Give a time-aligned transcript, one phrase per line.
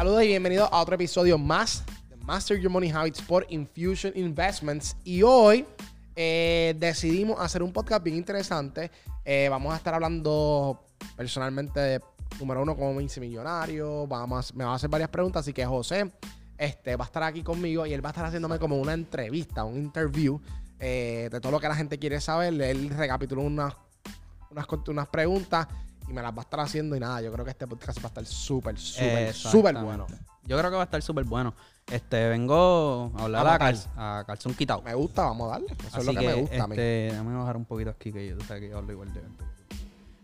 [0.00, 4.96] Saludos y bienvenidos a otro episodio más de Master Your Money Habits por Infusion Investments.
[5.04, 5.66] Y hoy
[6.16, 8.90] eh, decidimos hacer un podcast bien interesante.
[9.26, 10.86] Eh, vamos a estar hablando
[11.18, 12.00] personalmente de
[12.38, 14.06] número uno, como me hice millonario.
[14.06, 16.10] Vamos, me va a hacer varias preguntas, así que José
[16.56, 19.64] este, va a estar aquí conmigo y él va a estar haciéndome como una entrevista,
[19.64, 20.40] un interview
[20.78, 22.58] eh, de todo lo que la gente quiere saber.
[22.62, 23.74] Él recapituló unas,
[24.48, 25.68] unas preguntas
[26.10, 28.04] y me las va a estar haciendo y nada, yo creo que este podcast va
[28.04, 30.06] a estar súper, súper, súper bueno.
[30.44, 31.54] Yo creo que va a estar súper bueno.
[31.90, 34.82] Este, vengo a hablar a, cal, a, calzón quitado.
[34.82, 35.76] Me gusta, vamos a darle.
[35.86, 36.72] Eso es lo que, me gusta este, a mí.
[36.72, 39.22] Este, déjame bajar un poquito aquí que yo tú sabes que yo hablo igual de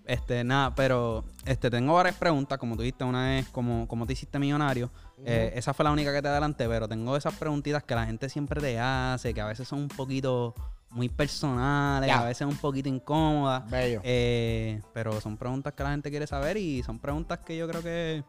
[0.07, 4.13] este, nada, pero este, tengo varias preguntas, como tú dijiste una vez, como, como te
[4.13, 4.91] hiciste millonario.
[5.25, 8.29] Eh, esa fue la única que te adelanté, pero tengo esas preguntitas que la gente
[8.29, 10.55] siempre te hace, que a veces son un poquito
[10.97, 13.69] muy personales, a veces un poquito incómodas.
[13.71, 14.01] Bello.
[14.03, 17.83] Eh, pero son preguntas que la gente quiere saber y son preguntas que yo creo
[17.83, 18.25] que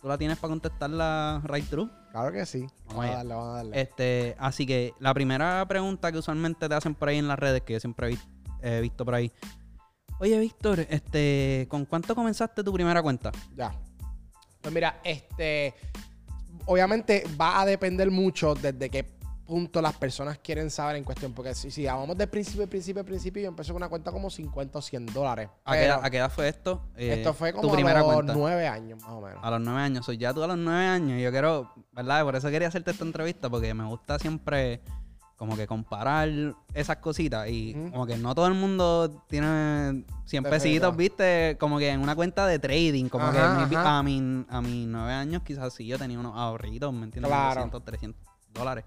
[0.00, 1.90] tú la tienes para contestarla right through.
[2.12, 2.66] Claro que sí.
[2.86, 3.80] Vamos, a darle, vamos a darle.
[3.80, 7.62] Este, así que la primera pregunta que usualmente te hacen por ahí en las redes,
[7.62, 8.16] que yo siempre
[8.62, 9.32] he visto por ahí,
[10.22, 13.32] Oye, Víctor, este, ¿con cuánto comenzaste tu primera cuenta?
[13.56, 13.74] Ya.
[14.60, 15.74] Pues mira, este,
[16.66, 19.02] obviamente va a depender mucho desde qué
[19.52, 21.34] punto las personas quieren saber en cuestión.
[21.34, 24.78] Porque si, si vamos del principio, principio, principio, yo empecé con una cuenta como 50
[24.78, 25.50] o 100 dólares.
[25.66, 25.74] ¿A,
[26.10, 26.80] qué edad, fue esto?
[26.96, 29.40] Eh, esto fue como a los nueve años, más o menos.
[29.42, 30.06] A los nueve años.
[30.06, 31.20] Soy ya tú a los nueve años.
[31.20, 32.24] Yo quiero, ¿verdad?
[32.24, 34.80] Por eso quería hacerte esta entrevista, porque me gusta siempre
[35.36, 36.30] como que comparar
[36.72, 41.90] esas cositas y como que no todo el mundo tiene 100 pesitos, viste, como que
[41.90, 45.84] en una cuenta de trading, como que a mis a mis nueve años quizás sí
[45.84, 47.28] yo tenía unos ahorritos, ¿me entiendes?
[47.28, 47.56] Claro.
[47.56, 48.84] 200, 300 dólares.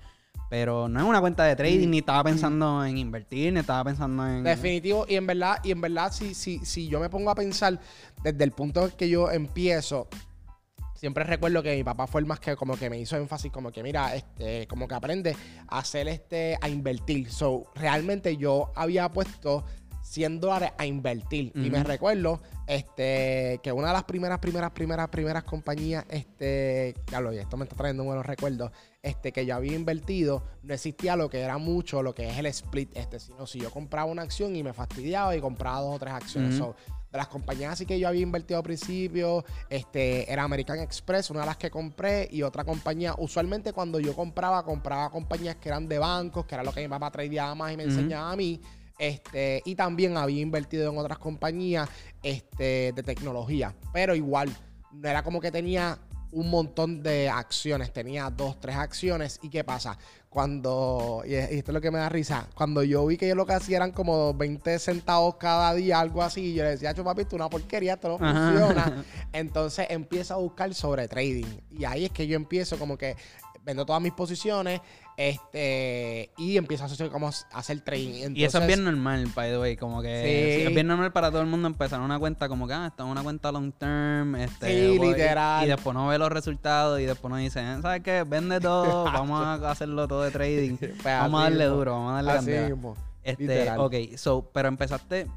[0.49, 4.27] Pero no es una cuenta de trading, ni estaba pensando en invertir, ni estaba pensando
[4.27, 4.43] en...
[4.43, 7.79] Definitivo, y en verdad, y en verdad, si, si, si yo me pongo a pensar
[8.23, 10.07] desde el punto que yo empiezo,
[10.93, 13.71] siempre recuerdo que mi papá fue el más que como que me hizo énfasis como
[13.71, 15.35] que mira, este, como que aprende
[15.67, 17.31] a hacer este, a invertir.
[17.31, 19.65] So, realmente yo había puesto
[20.15, 21.51] 100 dólares a invertir.
[21.55, 27.33] Y me recuerdo este, que una de las primeras, primeras, primeras, primeras compañías, este, claro,
[27.33, 28.71] y esto me está trayendo buenos recuerdos,
[29.03, 32.45] este, que yo había invertido, no existía lo que era mucho, lo que es el
[32.45, 35.99] split, este, sino si yo compraba una acción y me fastidiaba y compraba dos o
[35.99, 40.79] tres acciones de las compañías así que yo había invertido al principio, este, era American
[40.79, 45.57] Express, una de las que compré, y otra compañía, usualmente cuando yo compraba, compraba compañías
[45.57, 48.31] que eran de bancos, que era lo que mi papá traía más y me enseñaba
[48.31, 48.61] a mí.
[48.97, 51.89] Este, y también había invertido en otras compañías
[52.23, 53.75] este, de tecnología.
[53.93, 54.55] Pero igual,
[54.91, 55.99] no era como que tenía
[56.35, 57.91] un montón de acciones.
[57.93, 59.39] Tenía dos, tres acciones.
[59.41, 59.97] ¿Y qué pasa?
[60.29, 63.45] Cuando, y esto es lo que me da risa, cuando yo vi que yo lo
[63.45, 67.21] que hacía eran como 20 centavos cada día, algo así, yo le decía, yo papi,
[67.21, 69.05] esto una porquería, esto no funciona.
[69.31, 71.45] Entonces empiezo a buscar sobre trading.
[71.71, 73.15] Y ahí es que yo empiezo como que
[73.63, 74.81] vendo todas mis posiciones
[75.17, 78.35] este y empiezo a hacer, como hacer trading.
[78.35, 81.41] y eso es bien normal, by the way, como que es bien normal para todo
[81.41, 84.67] el mundo empezar una cuenta como que ah, está en una cuenta long term, este,
[84.67, 85.63] sí, literal.
[85.63, 88.23] Y, después no ve los resultados y después no dice, eh, ¿sabes qué?
[88.27, 90.77] Vende todo, vamos a hacerlo todo de trading.
[90.95, 92.95] Pues vamos a darle duro, vamos a darle cantidad.
[93.23, 95.27] Este, ok, so, pero empezaste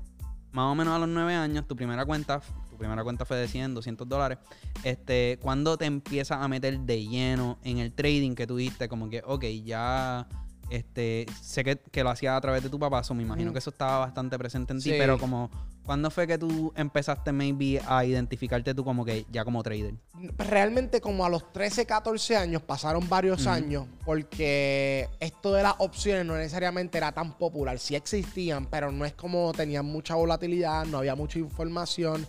[0.53, 2.41] más o menos a los nueve años, tu primera cuenta
[2.79, 4.39] primera cuenta fue de 100, 200 dólares.
[4.85, 8.89] Este, ¿Cuándo te empiezas a meter de lleno en el trading que tú diste?
[8.89, 10.27] Como que, ok, ya
[10.71, 13.59] este, sé que, que lo hacías a través de tu papá, so me imagino que
[13.59, 15.51] eso estaba bastante presente en ti, pero como,
[15.85, 19.95] ¿cuándo fue que tú empezaste maybe a identificarte tú como que ya como trader?
[20.37, 26.27] Realmente como a los 13, 14 años, pasaron varios años, porque esto de las opciones
[26.27, 30.99] no necesariamente era tan popular, sí existían, pero no es como tenían mucha volatilidad, no
[30.99, 32.27] había mucha información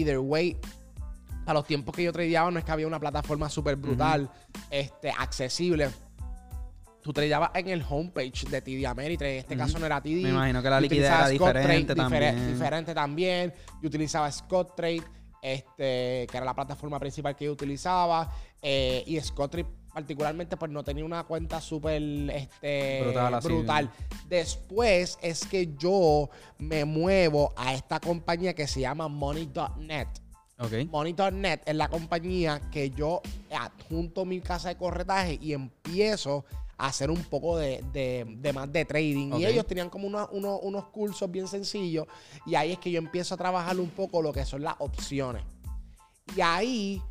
[0.00, 0.56] either way,
[1.46, 4.28] a los tiempos que yo tradeaba no es que había una plataforma súper brutal,
[4.70, 5.88] este, accesible.
[7.00, 9.34] Tú tradeabas en el homepage de TD Ameritrade.
[9.34, 10.22] En este caso no era TD.
[10.22, 12.48] Me imagino que la liquidez era diferente también.
[12.52, 13.54] diferente también.
[13.80, 15.04] Yo utilizaba Scott Trade,
[15.40, 18.28] este, que era la plataforma principal que yo utilizaba.
[18.60, 23.90] Eh, y Scott Trade particularmente pues no tenía una cuenta súper este, brutal, brutal.
[24.28, 26.28] Después es que yo
[26.58, 30.08] me muevo a esta compañía que se llama Money.net.
[30.58, 30.84] Okay.
[30.84, 36.44] Money.net es la compañía que yo adjunto mi casa de corretaje y empiezo
[36.76, 39.32] a hacer un poco de, más de trading.
[39.38, 42.06] Y ellos tenían como unos cursos bien sencillos.
[42.44, 45.42] Y ahí es que yo empiezo a trabajar un poco lo que son las opciones.
[46.36, 47.02] Y ahí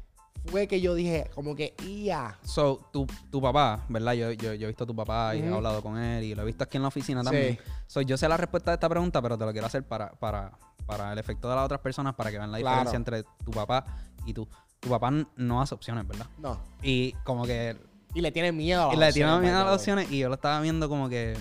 [0.48, 2.38] fue que yo dije, como que, ia.
[2.44, 4.14] So, tu, tu papá, ¿verdad?
[4.14, 6.44] Yo, yo, yo, he visto a tu papá y he hablado con él y lo
[6.44, 7.60] he visto aquí en la oficina también.
[7.88, 8.06] Sí.
[8.06, 10.52] yo sé la respuesta de esta pregunta, pero te lo quiero hacer para, para,
[10.86, 13.86] para el efecto de las otras personas, para que vean la diferencia entre tu papá
[14.26, 14.48] y tú.
[14.80, 16.28] tu papá no hace opciones, ¿verdad?
[16.38, 16.60] No.
[16.82, 17.78] Y como que...
[18.14, 20.30] Y le tiene miedo a las y le tiene miedo a las opciones y yo
[20.30, 21.38] lo estaba viendo como que...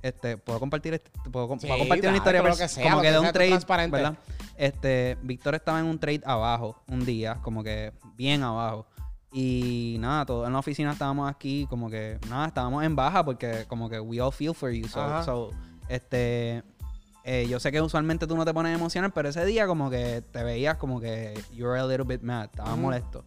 [0.00, 3.32] Este, puedo compartir este, puedo, compartir una historia pero que sea, como que de un
[3.32, 4.16] trade, ¿verdad?
[4.56, 8.86] Este, Víctor estaba en un trade abajo un día, como que bien abajo.
[9.32, 13.64] Y nada, todos en la oficina estábamos aquí, como que nada, estábamos en baja porque
[13.68, 14.88] como que we all feel for you.
[14.88, 15.50] So, so
[15.88, 16.62] este,
[17.24, 20.22] eh, yo sé que usualmente tú no te pones emocional, pero ese día como que
[20.32, 23.24] te veías como que you're a little bit mad, estaba molesto.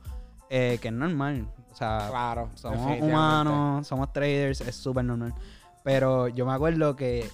[0.49, 1.47] Eh, que es normal.
[1.71, 5.33] O sea, claro, somos humanos, somos traders, es súper normal.
[5.83, 7.29] Pero yo me acuerdo que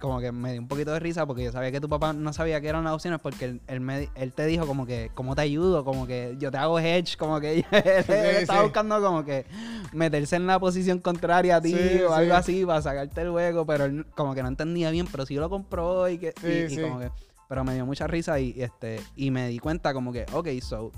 [0.00, 2.32] como que me dio un poquito de risa porque yo sabía que tu papá no
[2.32, 5.42] sabía qué eran las opciones porque él, me, él te dijo como que, ¿cómo te
[5.42, 5.84] ayudo?
[5.84, 9.46] Como que yo te hago hedge, como que él, estaba buscando como que
[9.92, 11.76] meterse en la posición contraria a ti
[12.08, 15.26] o algo así para sacarte el juego, pero él como que no entendía bien, pero
[15.26, 17.10] sí lo compró y que, y como que,
[17.48, 20.90] pero me dio mucha risa y, este, y me di cuenta como que, ok, so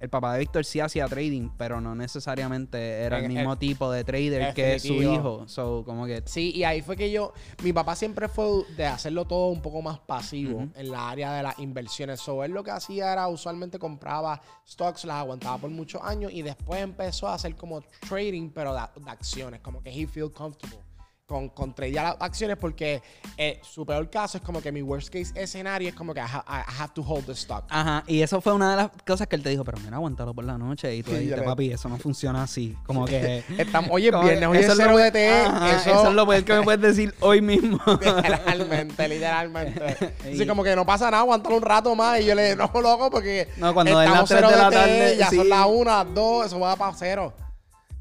[0.00, 4.04] el papá de Víctor sí hacía trading, pero no necesariamente era el mismo tipo de
[4.04, 5.44] trader que su hijo.
[5.48, 6.22] So, como que...
[6.26, 9.82] Sí, y ahí fue que yo, mi papá siempre fue de hacerlo todo un poco
[9.82, 12.20] más pasivo en la área de las inversiones.
[12.20, 16.42] So, él lo que hacía era usualmente compraba stocks, las aguantaba por muchos años y
[16.42, 20.87] después empezó a hacer como trading, pero de, de acciones, como que he feel comfortable
[21.28, 23.02] con, con tradear acciones porque
[23.36, 26.24] eh, su peor caso es como que mi worst case escenario es como que I,
[26.24, 27.64] have to hold the stock.
[27.68, 30.32] Ajá, y eso fue una de las cosas que él te dijo, pero mira, aguántalo
[30.32, 32.74] por la noche y tú dijiste, papi, eso no funciona así.
[32.86, 33.44] Como que...
[33.58, 37.14] Estamos, oye, viernes, hoy es cero de eso, eso, es lo que me puedes decir
[37.20, 37.78] hoy mismo.
[37.86, 40.14] literalmente, literalmente.
[40.32, 43.10] Así como que no pasa nada, aguántalo un rato más y yo le no, loco,
[43.10, 46.46] porque no, cuando estamos las 3 de la tarde, ya son las 1, las 2,
[46.46, 47.47] eso va para cero.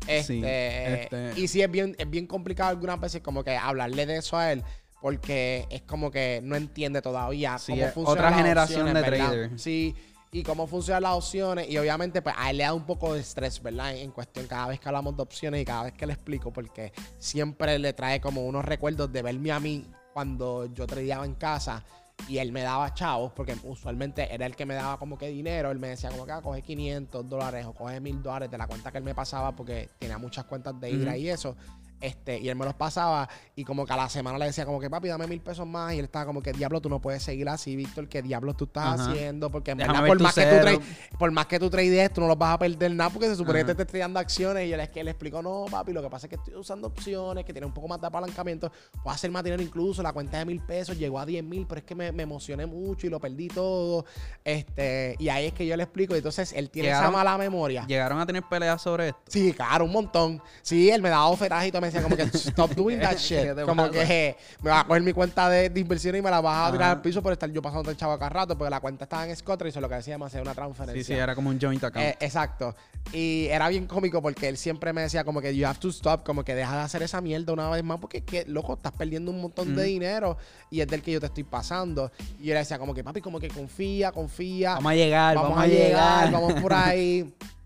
[0.07, 4.17] Este, este, Y sí es bien, es bien complicado algunas veces como que hablarle de
[4.17, 4.63] eso a él.
[5.01, 9.59] Porque es como que no entiende todavía cómo funcionan otra generación de trader.
[9.59, 9.95] Sí,
[10.31, 11.69] y cómo funcionan las opciones.
[11.69, 13.95] Y obviamente, pues a él le da un poco de estrés, ¿verdad?
[13.95, 16.91] En cuestión, cada vez que hablamos de opciones y cada vez que le explico, porque
[17.17, 21.83] siempre le trae como unos recuerdos de verme a mí cuando yo tradeaba en casa
[22.27, 25.71] y él me daba chavos, porque usualmente era el que me daba como que dinero.
[25.71, 28.67] Él me decía como que ah, coge 500 dólares o coge 1000 dólares de la
[28.67, 31.55] cuenta que él me pasaba porque tenía muchas cuentas de ira y eso.
[31.99, 34.79] Este, y él me los pasaba y como que a la semana le decía como
[34.79, 35.93] que papi, dame mil pesos más.
[35.93, 38.65] Y él estaba como que diablo, tú no puedes seguir así, Víctor, ¿qué diablo tú
[38.65, 39.49] estás haciendo?
[39.49, 40.81] Porque en verdad, por más, que tú
[41.17, 43.59] por más que tú trades, tú no los vas a perder nada porque se supone
[43.59, 44.67] que te estés trayendo acciones.
[44.67, 46.87] Y él es que le explicó, no, papi, lo que pasa es que estoy usando
[46.87, 48.71] opciones, que tiene un poco más de apalancamiento.
[49.03, 50.03] Puedo hacer más dinero incluso.
[50.03, 53.07] La cuenta de mil pesos llegó a 10 mil, pero es que me, emocioné mucho
[53.07, 54.05] y lo perdí todo.
[54.43, 56.13] Este, y ahí es que yo le explico.
[56.13, 57.85] Y entonces él tiene esa mala memoria.
[57.87, 59.21] ¿Llegaron a tener peleas sobre esto?
[59.27, 60.41] Sí, claro, un montón.
[60.61, 63.59] Sí, él me daba ofertas y todo me decía como que stop doing that shit.
[63.65, 66.69] Como que me va a coger mi cuenta de, de inversión y me la vas
[66.69, 69.05] a tirar al piso por estar yo pasando el chavo acá rato, porque la cuenta
[69.05, 71.03] estaba en Scotland y eso es lo que decía, me hacía una transferencia.
[71.03, 72.05] Sí, sí, era como un joint account.
[72.05, 72.75] Eh, exacto.
[73.13, 76.23] Y era bien cómico porque él siempre me decía como que you have to stop,
[76.23, 79.31] como que deja de hacer esa mierda una vez más, porque que, loco, estás perdiendo
[79.31, 80.37] un montón de dinero
[80.69, 82.11] y es del que yo te estoy pasando.
[82.39, 84.75] Y él decía como que, papi, como que confía, confía.
[84.75, 86.31] Vamos a llegar, vamos, a llegar.
[86.31, 87.33] Vamos por ahí.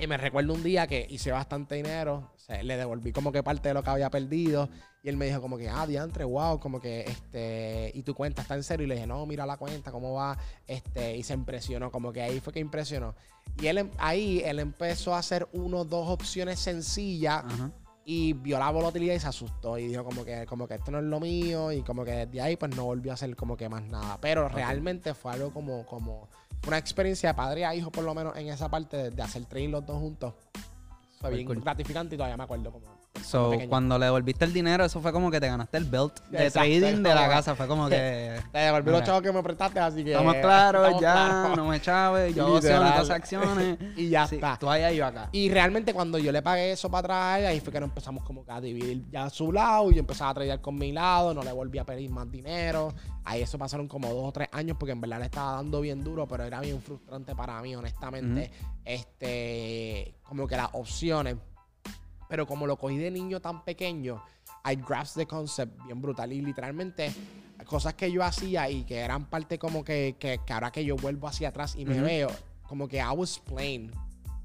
[0.00, 2.30] Y me recuerdo un día que hice bastante dinero,
[2.62, 4.70] le devolví como que parte de lo que había perdido.
[5.02, 8.40] Y él me dijo como que, ah, diantre, wow, como que, este, y tu cuenta
[8.40, 8.86] está en serio.
[8.86, 10.38] Y le dije, no, mira la cuenta, cómo va.
[10.66, 13.14] Este, y se impresionó, como que ahí fue que impresionó.
[13.60, 17.44] Y él em, ahí, él empezó a hacer uno, dos opciones sencillas.
[18.02, 19.76] Y vio la volatilidad y se asustó.
[19.76, 21.72] Y dijo como que, como que esto no es lo mío.
[21.72, 24.18] Y como que desde ahí, pues no volvió a hacer como que más nada.
[24.18, 26.30] Pero realmente fue algo como, como
[26.66, 29.70] una experiencia de padre a hijo, por lo menos en esa parte de, hacer trading
[29.70, 30.34] los dos juntos.
[31.20, 32.99] Fue bien gratificante y todavía me acuerdo como.
[33.22, 36.50] So, cuando le devolviste el dinero, eso fue como que te ganaste el belt de
[36.50, 37.56] trading de la casa.
[37.56, 38.40] Fue como que.
[38.52, 40.12] Te devolví los chavos que me prestaste, así que.
[40.12, 43.78] Estamos claros, ya, no me chaves, yo hago acciones.
[43.96, 44.56] y ya está.
[44.58, 45.28] Tú allá y yo acá.
[45.32, 47.00] Y realmente cuando yo le pagué eso para
[47.34, 50.00] atrás, ahí fue que nos empezamos como que a dividir ya su lado y yo
[50.00, 52.94] empezaba a tradear con mi lado, no le volví a pedir más dinero.
[53.24, 56.02] Ahí eso pasaron como dos o tres años porque en verdad le estaba dando bien
[56.02, 58.50] duro, pero era bien frustrante para mí, honestamente.
[58.84, 61.36] Este, como que las opciones
[62.30, 64.22] pero como lo cogí de niño tan pequeño,
[64.64, 66.32] I grasped the concept bien brutal.
[66.32, 67.12] Y literalmente,
[67.66, 71.26] cosas que yo hacía y que eran parte como que, que, ahora que yo vuelvo
[71.26, 72.30] hacia atrás y me veo,
[72.68, 73.90] como que I was playing.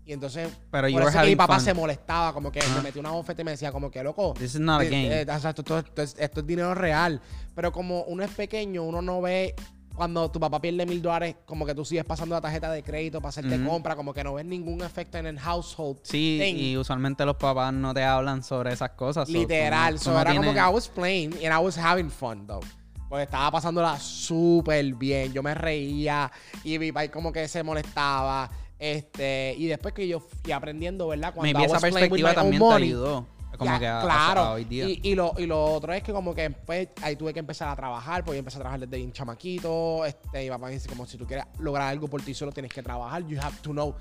[0.03, 3.11] Y entonces, Pero por eso que mi papá se molestaba, como que me metió una
[3.11, 4.33] bofeta y me decía, como que loco.
[4.33, 5.07] This is not a game.
[5.07, 7.21] Eh, esto, esto, es dinero real.
[7.53, 9.55] Pero como uno es pequeño, uno no ve
[9.95, 13.21] cuando tu papá pierde mil dólares, como que tú sigues pasando la tarjeta de crédito
[13.21, 15.99] para hacerte compra, como que no ves ningún efecto en el household.
[16.03, 19.29] Sí, y usualmente los papás no te hablan sobre esas cosas.
[19.29, 22.63] Literal, so, era como que I was playing and I was having fun, though.
[23.07, 25.31] Porque estaba pasándola súper bien.
[25.31, 26.31] Yo me reía
[26.63, 28.49] y mi papá como que se molestaba.
[28.77, 31.33] Este, y después que yo fui aprendiendo, ¿verdad?
[31.33, 33.34] Cuando esa perspectiva también te ayudó.
[33.57, 34.53] Como que claro.
[34.53, 34.85] hoy día.
[34.88, 37.75] Y, lo, y lo otro es que como que después ahí tuve que empezar a
[37.75, 40.05] trabajar, porque yo empecé a trabajar desde un chamaquito.
[40.05, 42.71] Este, y papá me dice como si tú quieres lograr algo por ti solo tienes
[42.71, 43.25] que trabajar.
[43.25, 43.95] You have to know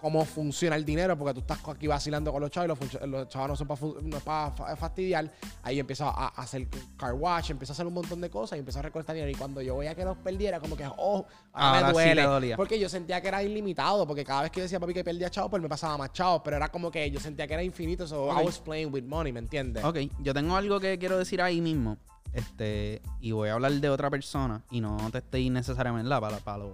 [0.00, 3.48] cómo funciona el dinero, porque tú estás aquí vacilando con los chavos y los, chavos
[3.48, 5.30] no son para fastidiar.
[5.62, 8.78] Ahí empiezo a, hacer car wash, empiezo a hacer un montón de cosas y empiezo
[8.78, 9.30] a recortar dinero.
[9.30, 12.56] Y cuando yo veía que los perdiera, como que, oh, ahora, me duele.
[12.56, 15.30] porque yo sentía que era ilimitado, porque cada vez que yo decía papi que perdía
[15.30, 18.06] chavos, pues me pasaba más chavos, pero era como que yo sentía que era infinito,
[18.06, 19.84] so I was playing with money, ¿me entiendes?
[19.84, 21.96] Ok, yo tengo algo que quiero decir ahí mismo.
[22.32, 26.36] Este, y voy a hablar de otra persona y no te estoy necesariamente la para,
[26.38, 26.64] para,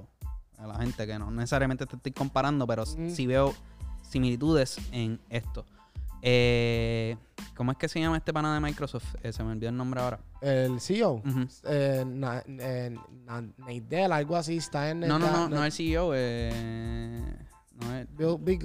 [0.63, 3.55] a la gente que no necesariamente te estoy comparando, pero sí veo
[4.03, 5.67] similitudes en esto.
[6.25, 7.17] Eh,
[7.57, 9.17] ¿Cómo es que se llama este pana de Microsoft?
[9.23, 10.21] Eh, se me olvidó el nombre ahora.
[10.41, 11.21] El CEO.
[11.65, 12.97] Eh,
[14.11, 15.01] algo así, está en...
[15.01, 16.13] No, no, no, no, el CEO.
[16.13, 18.59] no es, Bill,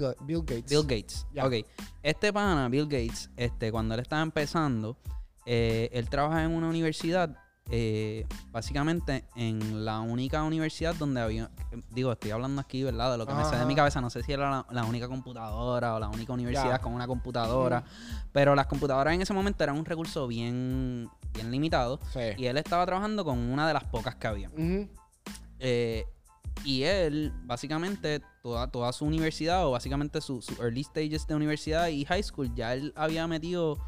[0.44, 0.70] Gates.
[0.70, 1.26] Bill Gates.
[1.42, 1.66] Ok.
[2.02, 4.96] Este pana, Bill Gates, este, cuando él estaba empezando,
[5.44, 7.36] él trabaja en una universidad
[7.70, 11.50] eh, básicamente en la única universidad donde había,
[11.90, 13.12] digo, estoy hablando aquí, ¿verdad?
[13.12, 15.94] De lo que me sale de mi cabeza, no sé si era la, única computadora
[15.94, 17.84] o la única universidad con una computadora,
[18.32, 22.00] pero las computadoras en ese momento eran un recurso bien, bien limitado
[22.38, 24.50] y él estaba trabajando con una de las pocas que había.
[25.58, 26.06] Eh,
[26.64, 31.88] y él, básicamente, toda, toda su universidad o básicamente su, su early stages de universidad
[31.88, 33.78] y high school, ya él había metido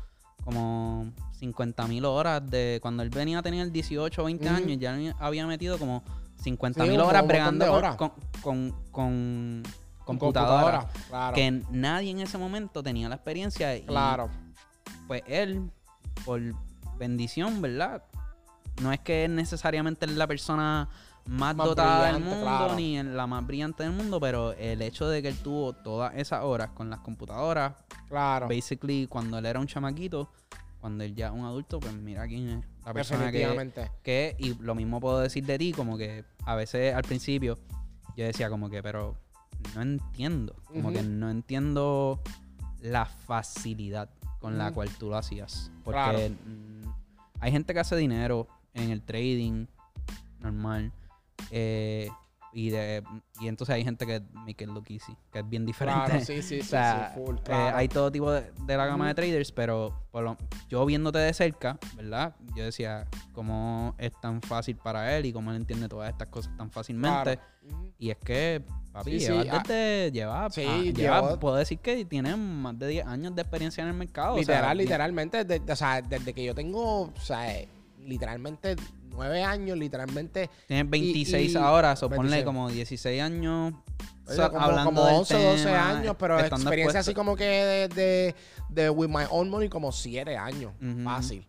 [0.45, 4.97] como 50 mil horas de cuando él venía a tener 18 o 20 años, ya
[5.19, 6.03] había metido como
[6.43, 7.99] 50 mil horas bregando
[8.43, 9.63] con, con,
[10.05, 10.87] computadora.
[11.35, 13.75] Que nadie en ese momento tenía la experiencia.
[13.75, 14.29] Y, claro.
[15.07, 15.71] Pues él,
[16.25, 16.41] por
[16.99, 18.05] bendición, ¿verdad?
[18.83, 20.89] No es que él necesariamente es la persona
[21.27, 25.29] más, dotada del mundo ni la más brillante del mundo, pero el hecho de que
[25.29, 27.75] él tuvo todas esas horas con las computadoras,
[28.09, 28.47] claro.
[28.47, 30.31] basically cuando él era un chamaquito,
[30.81, 34.55] cuando él ya es un adulto, pues mira quién es la persona que, que y
[34.55, 37.59] lo mismo puedo decir de ti, como que a veces al principio
[38.17, 39.17] yo decía como que, pero
[39.75, 42.21] no entiendo, como que no entiendo
[42.81, 44.09] la facilidad
[44.39, 46.33] con la cual tú lo hacías, porque
[47.41, 49.67] hay gente que hace dinero en el trading
[50.41, 50.93] normal
[51.51, 52.09] eh,
[52.53, 53.03] y, de,
[53.41, 56.07] y entonces hay gente que es Michael Lucchesi, que es bien diferente.
[56.07, 56.77] Claro, sí, sí, sí,
[57.15, 59.95] full, eh, hay todo tipo de, la gama de traders, pero
[60.69, 62.35] yo viéndote de cerca, ¿verdad?
[62.57, 66.57] Yo decía cómo es tan fácil para él y cómo él entiende todas estas cosas
[66.57, 67.39] tan fácilmente.
[67.99, 69.63] Y es que, papi, sí, lleva,
[70.49, 74.37] desde, ah, puedo decir que tiene más de 10 años de experiencia en el mercado.
[74.37, 77.47] Literal, literalmente, o sea, desde que yo tengo, o sea,
[77.99, 78.77] literalmente
[79.11, 80.51] nueve años, literalmente.
[80.67, 83.75] Tienes 26 ahora, o ponle como 16 años.
[84.25, 88.35] como, hablando 11, 12 años, pero experiencia así como que de,
[88.69, 90.73] de, With My Own Money, como 7 años.
[91.05, 91.47] Fácil.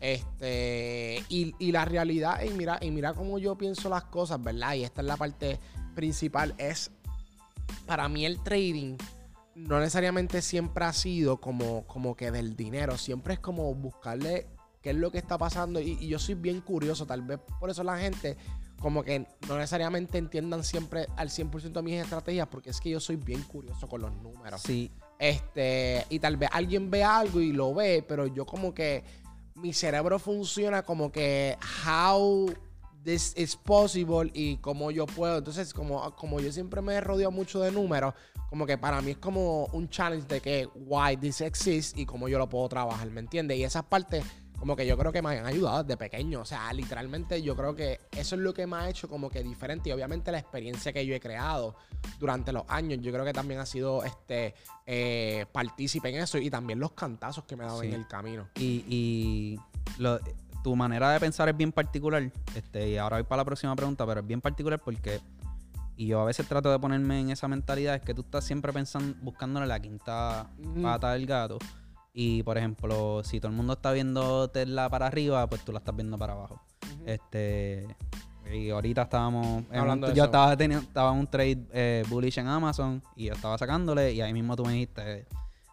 [0.00, 4.74] Este, y, y, la realidad, y mira, y mira cómo yo pienso las cosas, ¿verdad?
[4.74, 5.58] Y esta es la parte
[5.94, 6.90] principal, es
[7.86, 8.96] para mí el trading
[9.54, 14.46] no necesariamente siempre ha sido como, como que del dinero, siempre es como buscarle
[14.84, 15.80] qué es lo que está pasando.
[15.80, 18.36] Y, yo soy bien curioso, tal vez por eso la gente
[18.78, 23.16] como que no necesariamente entiendan siempre al 100% mis estrategias, porque es que yo soy
[23.16, 24.60] bien curioso con los números.
[24.60, 24.90] Sí.
[25.18, 29.02] Este, y tal vez alguien ve algo y lo ve, pero yo como que
[29.54, 32.52] mi cerebro funciona como que how
[33.04, 35.38] this is possible y cómo yo puedo.
[35.38, 38.12] Entonces, como, como yo siempre me he rodeado mucho de números,
[38.50, 42.28] como que para mí es como un challenge de que why this exists y cómo
[42.28, 43.56] yo lo puedo trabajar, ¿me entiendes?
[43.56, 44.22] Y esas partes
[44.58, 46.40] como que yo creo que me han ayudado desde pequeño.
[46.40, 49.42] O sea, literalmente yo creo que eso es lo que me ha hecho como que
[49.42, 49.88] diferente.
[49.88, 51.76] Y obviamente la experiencia que yo he creado
[52.18, 54.54] durante los años, yo creo que también ha sido este
[54.86, 56.38] eh, partícipe en eso.
[56.38, 58.48] Y también los cantazos que me ha dado en el camino.
[58.56, 59.58] Y,
[60.62, 62.30] tu manera de pensar es bien particular.
[62.54, 65.20] Este, y ahora voy para la próxima pregunta, pero es bien particular porque.
[65.96, 68.72] Y yo a veces trato de ponerme en esa mentalidad, es que tú estás siempre
[68.72, 70.50] pensando, buscándole la quinta
[70.82, 71.58] pata del gato.
[72.16, 75.78] Y por ejemplo, si todo el mundo está viendo Tesla para arriba, pues tú la
[75.78, 76.62] estás viendo para abajo.
[77.04, 77.88] Este.
[78.52, 79.64] Y ahorita estábamos.
[79.72, 83.58] Hablando yo estaba teniendo, estaba en un trade eh, bullish en Amazon y yo estaba
[83.58, 84.12] sacándole.
[84.12, 85.26] Y ahí mismo tú me dijiste,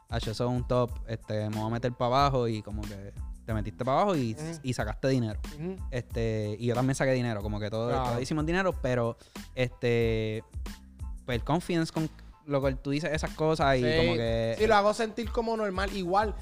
[0.10, 3.14] eso es un top, este, me voy a meter para abajo y como que
[3.46, 4.36] te metiste para abajo y,
[4.74, 5.40] sacaste dinero.
[5.92, 8.20] Este, y yo también saqué dinero, como que todo, claro.
[8.20, 9.16] hicimos dinero, pero
[9.54, 10.44] este
[11.26, 12.10] pues el confidence con
[12.46, 14.56] lo que tú dices esas cosas y como que.
[14.58, 15.96] Sí, lo hago sentir como normal.
[15.96, 16.36] Igual,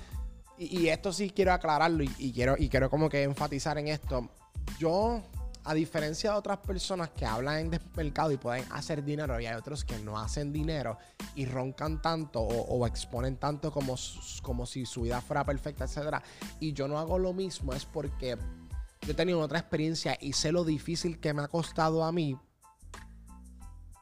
[0.57, 4.29] y, esto sí quiero aclararlo y, quiero, y quiero como que enfatizar en esto.
[4.77, 5.23] Yo,
[5.63, 9.55] a diferencia de otras personas que hablan en mercado y pueden hacer dinero, y hay
[9.55, 10.97] otros que no hacen dinero
[11.35, 13.95] y roncan tanto o, exponen tanto como,
[14.41, 16.17] como si su vida fuera perfecta, etc.
[16.59, 18.37] Y yo no hago lo mismo, es porque
[19.01, 22.37] yo he tenido otra experiencia y sé lo difícil que me ha costado a mí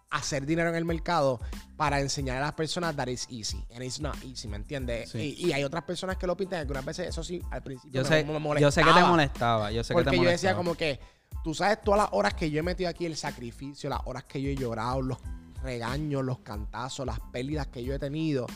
[0.10, 1.40] hacer dinero en el mercado
[1.76, 3.64] para enseñar a las personas that is easy.
[3.74, 5.14] And it's not easy, ¿me entiendes?
[5.16, 8.24] Y, hay otras personas que lo pintan, algunas veces eso sí, al principio yo sé,
[8.24, 8.60] me molestaba.
[8.60, 10.24] Yo sé que te molestaba, yo sé que te molestaba.
[10.24, 11.00] yo decía como que,
[11.44, 14.42] tú sabes todas las horas que yo he metido aquí, el sacrificio, las horas que
[14.42, 15.18] yo he llorado, los
[15.62, 18.48] regaños, los cantazos, las pérdidas que yo he tenido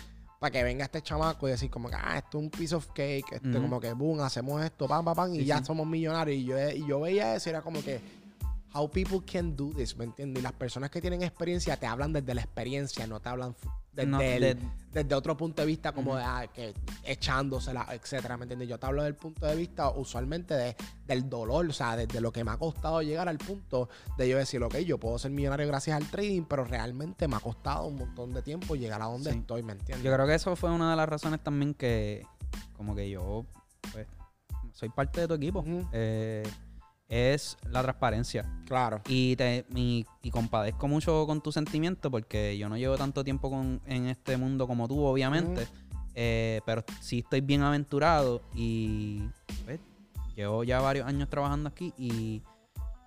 [0.41, 2.87] para que venga este chamaco y decir como que, ah, esto es un piece of
[2.95, 6.35] cake, este, como que, boom, hacemos esto, pam, pam, pam, y ya somos millonarios.
[6.35, 8.01] Y yo, y yo veía eso y era como que,
[8.73, 10.41] how people can do this, ¿me entiendes?
[10.41, 13.55] Y las personas que tienen experiencia te hablan desde la experiencia, no te hablan
[13.93, 14.57] desde,
[14.91, 16.73] desde otro punto de vista como de, ah, que
[17.03, 18.69] echándosela, etcétera, ¿me entiendes?
[18.69, 20.75] Yo te hablo del punto de vista usualmente de,
[21.05, 24.37] del dolor, o sea, desde lo que me ha costado llegar al punto de yo
[24.37, 27.97] decir, ok, yo puedo ser millonario gracias al trading, pero realmente me ha costado un
[27.97, 30.03] montón de tiempo llegar a donde estoy, ¿me entiendes?
[30.05, 32.25] Yo creo que eso fue una de las razones también que,
[32.77, 33.45] como que yo,
[33.91, 34.07] pues,
[34.71, 35.65] soy parte de tu equipo.
[35.91, 36.43] eh,
[37.11, 38.49] es la transparencia.
[38.65, 39.01] Claro.
[39.07, 43.81] Y, te, y, compadezco mucho con tu sentimiento porque yo no llevo tanto tiempo con,
[43.85, 45.67] en este mundo como tú, obviamente.
[46.15, 49.23] Eh, pero sí estoy bien aventurado y
[49.65, 49.79] pues,
[50.35, 52.41] llevo ya varios años trabajando aquí y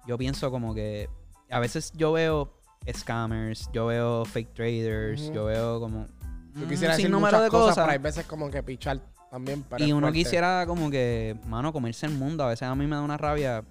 [0.07, 1.09] yo pienso como que
[1.51, 2.53] a veces yo veo
[2.91, 6.07] scammers, yo veo fake traders, yo veo como...
[6.55, 9.65] Yo quisiera decir número de cosas, pero hay veces como que pichar también.
[9.79, 12.45] y uno quisiera como que, mano, comerse el mundo.
[12.45, 13.65] A veces a mí me da una rabia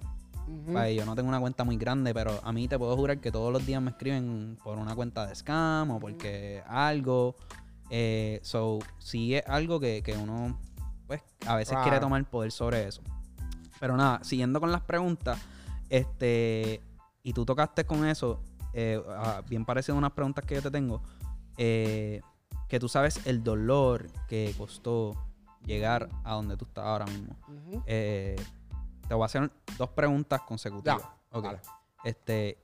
[0.94, 3.52] yo no tengo una cuenta muy grande, pero a mí te puedo jurar que todos
[3.52, 7.34] los días me escriben por una cuenta de scam o porque algo.
[7.90, 10.58] Eh, so, sí es algo que, uno,
[11.06, 13.02] pues, a veces quiere tomar poder sobre eso.
[13.78, 15.38] Pero nada, siguiendo con las preguntas,
[15.90, 16.80] este,
[17.22, 18.40] y tú tocaste con eso,
[18.72, 21.02] eh, ah, bien parecido a unas preguntas que yo te tengo,
[21.56, 22.22] eh,
[22.68, 25.12] que tú sabes el dolor que costó
[25.64, 27.36] llegar a donde tú estás ahora mismo.
[29.08, 31.02] Te voy a hacer dos preguntas consecutivas.
[32.04, 32.58] Este,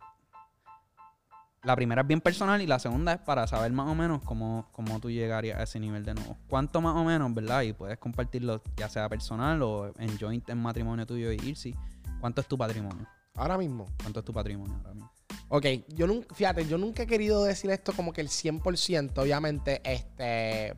[1.63, 4.69] la primera es bien personal y la segunda es para saber más o menos cómo,
[4.73, 6.37] cómo tú llegarías a ese nivel de nuevo.
[6.49, 7.63] ¿Cuánto más o menos, verdad?
[7.63, 11.75] Y puedes compartirlo ya sea personal o en joint en matrimonio tuyo y Irsi.
[12.21, 13.07] ¿Cuánto es tu patrimonio?
[13.35, 13.87] Ahora mismo.
[14.01, 15.11] ¿Cuánto es tu patrimonio ahora mismo?
[15.53, 19.81] Ok, yo nunca, fíjate, yo nunca he querido decir esto como que el 100%, obviamente,
[19.85, 20.77] este,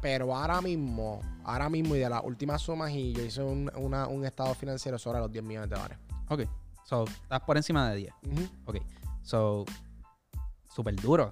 [0.00, 4.54] pero ahora mismo, ahora mismo y de las últimas sumas, y yo hice un, estado
[4.54, 5.98] financiero sobre los 10 millones de dólares.
[6.28, 6.42] Ok,
[6.84, 8.14] so, estás por encima de 10.
[8.66, 8.76] Ok,
[9.22, 9.64] so,
[10.72, 11.30] súper duro.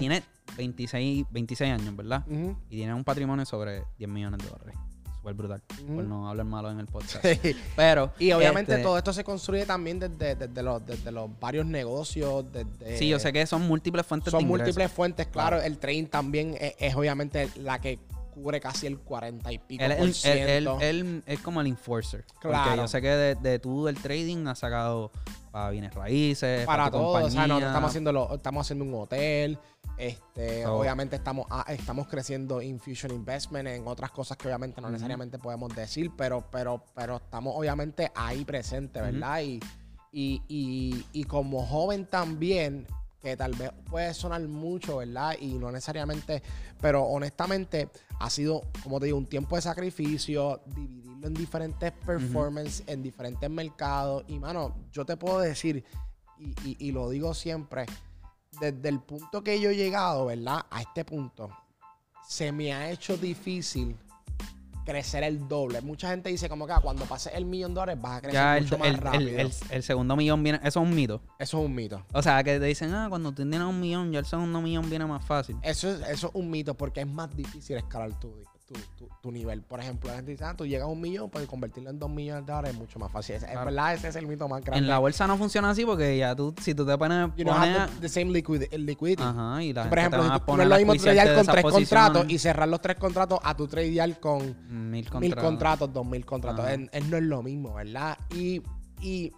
[0.00, 0.24] Tiene
[0.56, 2.26] 26, 26 años, ¿verdad?
[2.68, 4.76] Y tiene un patrimonio sobre 10 millones de dólares
[5.22, 5.62] súper brutal.
[5.86, 7.24] Por no hablar malo en el podcast.
[7.76, 8.12] Pero.
[8.18, 12.44] Y obviamente este todo esto se construye también desde, desde, los, desde los varios negocios.
[12.52, 15.62] Desde, sí, yo sé que son múltiples fuentes son múltiples fuentes, claro.
[15.62, 18.00] El trading también es, obviamente la que
[18.34, 20.78] cubre casi el 40 y pico él, por ciento.
[20.80, 22.24] Él, es como el enforcer.
[22.40, 22.64] Claro.
[22.64, 25.12] Porque yo sé que de, de tú del trading ha sacado
[25.52, 27.26] para bienes raíces, para, para todo.
[27.26, 29.58] O sea, no, estamos haciendo, estamos haciendo un hotel.
[29.98, 35.38] Este, obviamente estamos, ah, estamos creciendo Infusion Investment en otras cosas que obviamente no necesariamente
[35.38, 39.42] podemos decir, pero, pero, pero estamos obviamente ahí presentes, ¿verdad?
[39.42, 39.60] y,
[40.12, 42.86] y, y, como joven también,
[43.22, 45.36] que tal vez puede sonar mucho, ¿verdad?
[45.40, 46.42] Y no necesariamente,
[46.80, 52.82] pero honestamente ha sido, como te digo, un tiempo de sacrificio, dividirlo en diferentes performances,
[52.86, 54.24] en diferentes mercados.
[54.26, 55.84] Y mano, yo te puedo decir,
[56.38, 57.86] y, y lo digo siempre,
[58.60, 60.66] desde el punto que yo he llegado, ¿verdad?
[60.70, 61.50] A este punto,
[62.26, 63.96] se me ha hecho difícil
[64.84, 65.80] crecer el doble.
[65.80, 68.62] Mucha gente dice como que ah, cuando pases el millón de dólares vas a crecer
[68.62, 69.50] mucho más rápido.
[69.70, 70.58] El, segundo millón viene...
[70.62, 71.22] Eso es un mito.
[71.38, 72.04] Eso es un mito.
[72.12, 74.88] O sea, que te dicen, ah, cuando tú tienes un millón, ya el segundo millón
[74.88, 75.56] viene más fácil.
[75.62, 78.32] Eso es, eso es un mito porque es más difícil escalar tu,
[79.20, 79.62] tu, nivel.
[79.62, 82.10] Por ejemplo, la gente dice, ah, tú llegas a un millón, pues convertirlo en dos
[82.10, 83.36] millones de dólares es mucho más fácil.
[83.36, 84.78] Es, verdad, ese es el mito más grande.
[84.78, 87.30] En la bolsa no funciona así porque ya tú, si tú te pones...
[87.36, 87.56] You know,
[88.00, 89.22] the, same liquidity.
[89.22, 92.24] Ajá, y la Por ejemplo, si tú no es lo mismo tradear con tres contratos
[92.28, 96.66] y cerrar los tres contratos a tu tradear con mil contratos, dos mil contratos.
[96.68, 98.18] Es, no es lo mismo, ¿verdad?
[98.34, 98.62] Y,
[99.00, 99.32] y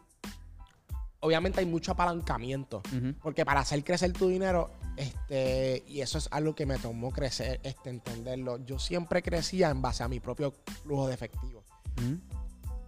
[1.25, 2.83] obviamente hay mucho apalancamiento.
[3.23, 7.61] Porque para hacer crecer tu dinero este, y eso es algo que me tomó crecer,
[7.63, 8.65] este, entenderlo.
[8.65, 11.65] Yo siempre crecía en base a mi propio flujo de efectivo.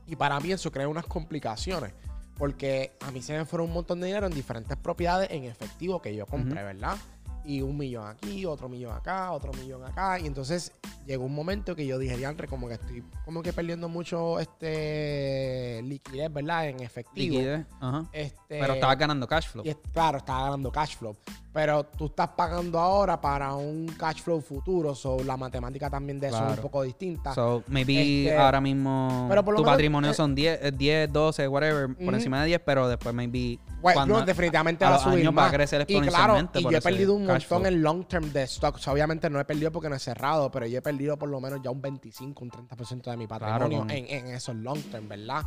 [0.07, 1.94] Y para mí eso crea unas complicaciones.
[2.37, 6.03] Porque a mí se me fueron un montón de dinero en diferentes propiedades en efectivo
[6.03, 6.99] que yo compré, ¿verdad?
[7.47, 10.19] Y un millón aquí, otro millón acá, otro millón acá.
[10.19, 10.73] Y entonces
[11.07, 15.81] llegó un momento que yo dije, diantre, como que estoy como que perdiendo mucho este
[15.85, 16.69] liquidez, ¿verdad?
[16.69, 17.35] En efectivo.
[17.37, 18.05] Liquidez, ajá.
[18.13, 19.65] Este, Pero estaba ganando cash flow.
[19.93, 21.17] claro, estaba ganando cash flow.
[21.57, 24.95] Pero tú estás pagando ahora para un cash flow futuro.
[24.95, 27.33] So, la matemática también de eso es un poco distinta.
[27.33, 32.42] So, maybe este, ahora mismo tu patrimonio eh, son 10, 10, 12, whatever, por encima
[32.42, 33.59] de 10, pero después maybe
[34.07, 35.51] no, definitivamente va a subir más.
[35.51, 38.87] crecer y claro, y yo he perdido un montón en long term de stocks.
[38.88, 41.62] Obviamente no he perdido porque no he cerrado, pero yo he perdido por lo menos
[41.64, 45.40] ya un 25, un 30% de mi patrimonio en, en esos long term, ¿verdad?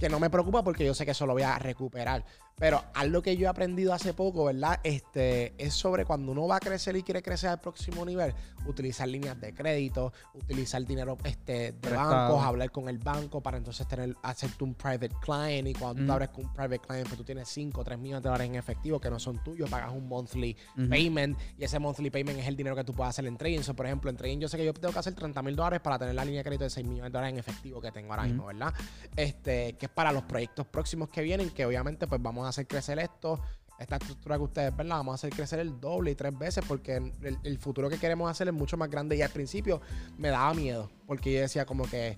[0.00, 2.24] Que no me preocupa porque yo sé que eso lo voy a recuperar.
[2.60, 4.80] Pero algo que yo he aprendido hace poco, ¿verdad?
[4.82, 8.34] Este, es sobre cuando uno va a crecer y quiere crecer al próximo nivel,
[8.66, 13.88] utilizar líneas de crédito, utilizar dinero este, de bancos, hablar con el banco para entonces
[13.88, 15.68] tener, hacerte un private client.
[15.68, 18.22] Y cuando tú abres con un private client, pues tú tienes 5 o 3 millones
[18.22, 20.56] de dólares en efectivo que no son tuyos, pagas un monthly
[20.88, 23.62] payment y ese monthly payment es el dinero que tú puedes hacer en trading.
[23.62, 25.80] So, por ejemplo, en trading yo sé que yo tengo que hacer 30 mil dólares
[25.80, 28.12] para tener la línea de crédito de 6 millones de dólares en efectivo que tengo
[28.12, 28.74] ahora mismo, ¿verdad?
[29.16, 32.98] Este, que para los proyectos próximos que vienen, que obviamente pues vamos a hacer crecer
[32.98, 33.40] esto,
[33.80, 36.62] esta estructura que ustedes ven, la vamos a hacer crecer el doble y tres veces
[36.68, 39.16] porque el, futuro que queremos hacer es mucho más grande.
[39.16, 39.80] Y al principio
[40.18, 42.16] me daba miedo porque yo decía como que,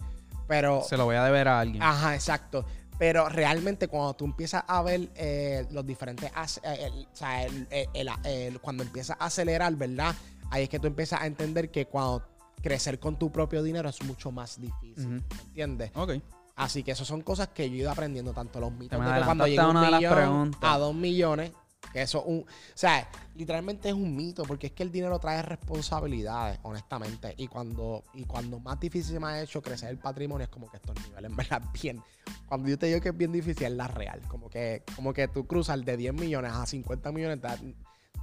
[0.48, 0.82] pero...
[0.82, 1.80] Se lo voy a deber a alguien.
[1.80, 2.64] Ajá, exacto.
[2.98, 6.30] Pero realmente cuando tú empiezas a ver eh, los diferentes,
[6.64, 10.14] eh, o sea, el, cuando empiezas a acelerar, ¿verdad?
[10.50, 12.24] Ahí es que tú empiezas a entender que cuando
[12.60, 15.92] crecer con tu propio dinero es mucho más difícil, ¿entiendes?
[15.94, 16.14] Ok.
[16.56, 19.24] Así que eso son cosas que yo he ido aprendiendo, tanto los mitos de que
[19.24, 21.52] cuando llega un millón a dos millones,
[21.92, 25.42] que eso un, o sea, literalmente es un mito, porque es que el dinero trae
[25.42, 27.34] responsabilidades, honestamente.
[27.36, 30.70] Y cuando, y cuando más difícil se me ha hecho crecer el patrimonio, es como
[30.70, 32.02] que estos niveles, en verdad, bien.
[32.46, 34.20] Cuando yo te digo que es bien difícil, es la real.
[34.28, 37.40] Como que, como que tú cruzas de 10 millones a 50 millones,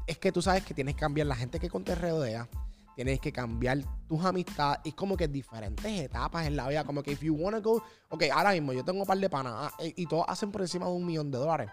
[0.08, 2.48] es que tú sabes que tienes que cambiar la gente que con te rodea
[2.96, 4.80] tienes que cambiar tus amistades.
[4.84, 6.84] Y como que diferentes etapas en la vida.
[6.84, 9.54] Como que if you wanna go, ok, ahora mismo yo tengo un par de panas
[9.56, 11.70] ah, y todos hacen por encima de un millón de dólares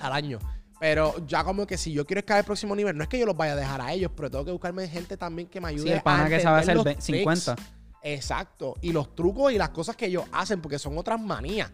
[0.00, 0.38] al año.
[0.80, 3.26] Pero ya como que si yo quiero escalar al próximo nivel, no es que yo
[3.26, 5.88] los vaya a dejar a ellos, pero tengo que buscarme gente también que me ayude
[5.88, 7.56] sí, el pana que sabe hacer 50.
[8.02, 8.74] Exacto.
[8.82, 11.72] Y los trucos y las cosas que ellos hacen, porque son otras manías.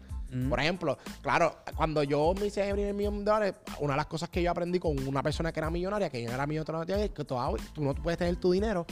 [0.49, 4.29] Por ejemplo, claro, cuando yo me hice el millón de dólares, una de las cosas
[4.29, 7.25] que yo aprendí con una persona que era millonaria, que yo era millonaria, es que
[7.25, 7.35] tú,
[7.73, 8.85] tú no puedes tener tu dinero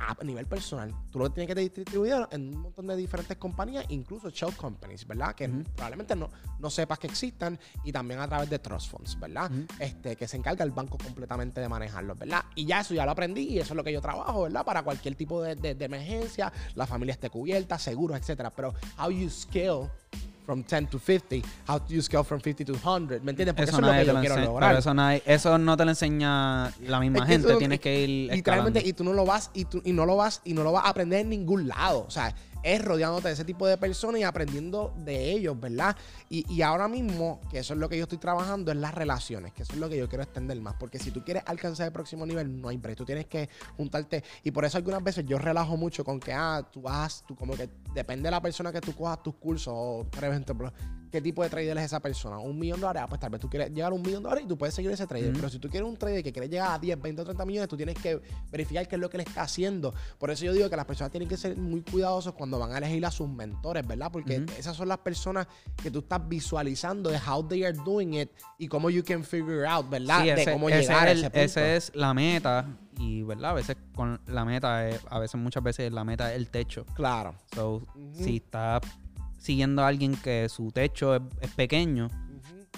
[0.00, 0.94] a nivel personal.
[1.10, 5.34] Tú lo tienes que distribuir en un montón de diferentes compañías, incluso shell companies, ¿verdad?
[5.34, 9.50] Que probablemente no, no sepas que existan y también a través de trust funds, ¿verdad?
[9.78, 12.44] este, que se encarga el banco completamente de manejarlos, ¿verdad?
[12.54, 14.64] Y ya eso ya lo aprendí y eso es lo que yo trabajo, ¿verdad?
[14.64, 18.50] Para cualquier tipo de, de, de emergencia, la familia esté cubierta, seguros, etcétera.
[18.50, 19.90] Pero how you scale
[20.48, 23.54] from 10 to 50, how do you scale from 50 to 100, ¿me entiendes?
[23.54, 24.76] Porque eso, es lo que yo quiero lograr.
[24.76, 28.94] eso, no eso no te lo enseña la misma gente, tienes que ir Literalmente, y
[28.94, 30.88] tú no lo vas, y, tú, y no lo vas, y no lo vas a
[30.88, 34.94] aprender en ningún lado, o sea, es rodeándote de ese tipo de personas y aprendiendo
[34.98, 35.96] de ellos, ¿verdad?
[36.28, 39.62] Y, ahora mismo, que eso es lo que yo estoy trabajando, es las relaciones, que
[39.62, 40.74] eso es lo que yo quiero extender más.
[40.74, 42.96] Porque si tú quieres alcanzar el próximo nivel, no hay break.
[42.96, 44.24] Tú tienes que juntarte.
[44.42, 47.54] Y por eso algunas veces yo relajo mucho con que, ah, tú vas, tú como
[47.54, 50.72] que depende de la persona que tú cojas tus cursos, o por ejemplo,
[51.10, 52.38] qué tipo de trader es esa persona.
[52.38, 54.28] Un millón de dólares, ah, pues tal vez tú quieres llegar a un millón de
[54.28, 55.32] dólares y tú puedes seguir ese trader.
[55.32, 57.68] Pero si tú quieres un trader que quiere llegar a 10, 20 o 30 millones,
[57.68, 59.94] tú tienes que verificar qué es lo que le está haciendo.
[60.18, 62.78] Por eso yo digo que las personas tienen que ser muy cuidadosos cuando van a
[62.78, 64.10] elegir a sus mentores, ¿verdad?
[64.12, 65.46] Porque esas son las personas
[65.82, 69.66] que tú estás visualizando de how they are doing it y cómo you can figure
[69.66, 70.24] out, ¿verdad?
[70.24, 71.38] de cómo llegar a ese punto.
[71.38, 72.66] Esa es la meta
[72.98, 73.50] y, ¿verdad?
[73.50, 76.84] A veces con la meta, a veces muchas veces la meta es el techo.
[76.94, 77.34] Claro.
[77.54, 78.82] So, si estás
[79.48, 82.10] siguiendo a alguien que su techo es, pequeño,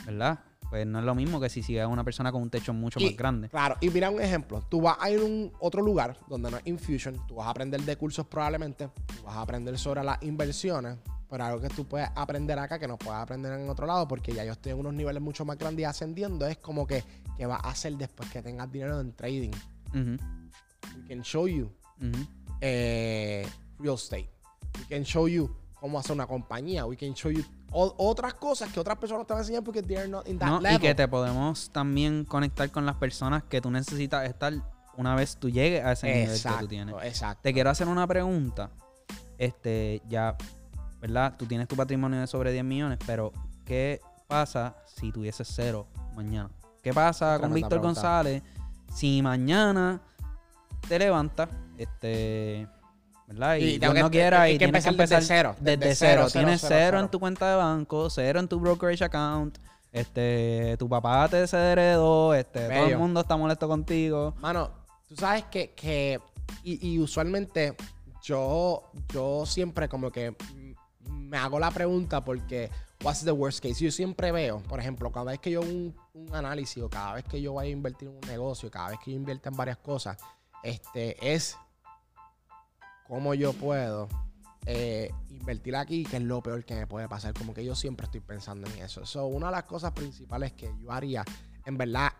[0.07, 0.39] ¿verdad?
[0.71, 3.01] Pues no es lo mismo que si sigues a una persona con un techo mucho
[3.01, 3.49] más grande.
[3.49, 4.63] Claro, y mira un ejemplo.
[4.71, 7.51] Tú vas a ir a un otro lugar donde no es Infusion, tú vas a
[7.51, 10.97] aprender de cursos probablemente, tú vas a aprender sobre las inversiones,
[11.29, 14.33] pero algo que tú puedes aprender acá que no puedes aprender en otro lado, porque
[14.33, 17.03] ya yo estoy en unos niveles mucho más grandes y ascendiendo, es como que,
[17.37, 19.51] ¿qué vas a hacer después que tengas dinero en trading?
[19.93, 21.69] We can show you
[22.61, 23.45] eh,
[23.81, 24.31] real estate.
[24.79, 26.87] We can show you cómo hacer una compañía.
[26.87, 30.09] We can show you otras cosas que otras personas te van a enseñar porque they're
[30.09, 34.29] not in that Y que te podemos también conectar con las personas que tú necesitas
[34.29, 34.53] estar
[34.97, 36.95] una vez tú llegues a ese nivel que tú tienes.
[37.03, 37.41] Exacto.
[37.43, 38.71] Te quiero hacer una pregunta.
[39.39, 40.37] Este, ya,
[41.01, 41.35] ¿verdad?
[41.39, 43.33] Tú tienes tu patrimonio de sobre 10 millones, pero
[43.65, 46.51] ¿qué pasa si tuvieses cero mañana?
[46.83, 48.43] ¿Qué pasa con Víctor González
[48.93, 50.01] si mañana
[50.89, 52.67] te levantas, este
[53.31, 53.57] ¿verdad?
[53.57, 55.57] Y, Dios no quiera y, tienes que empezar desde cero.
[55.61, 56.27] Desde, cero.
[56.31, 59.59] Tienes cero, en tu cuenta de banco, cero en tu brokerage account,
[59.93, 64.35] Este, tu papá te desheredó, este, todo el mundo está molesto contigo.
[64.41, 64.71] Mano,
[65.09, 66.21] tú sabes que, que
[66.65, 67.77] y, usualmente
[68.23, 70.35] yo, yo siempre como que
[71.09, 72.69] me hago la pregunta porque
[73.05, 73.85] what's the worst case?
[73.85, 77.25] Yo siempre veo, por ejemplo, cada vez que yo un, un análisis o cada vez
[77.25, 79.77] que yo voy a invertir en un negocio, cada vez que yo invierto en varias
[79.79, 80.19] cosas,
[80.65, 81.57] este es
[83.11, 84.09] cómo yo puedo
[84.67, 87.35] eh, invertir aquí, que es lo peor que me puede pasar.
[87.35, 89.05] Como que yo siempre estoy pensando en eso.
[89.05, 91.25] So, una de las cosas principales que yo haría,
[91.67, 92.13] en verdad,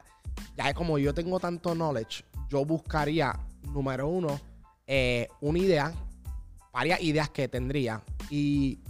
[0.57, 3.39] ya como yo tengo tanto knowledge, yo buscaría,
[3.73, 4.41] número uno,
[4.85, 5.95] eh, una idea,
[6.73, 8.81] varias ideas que tendría y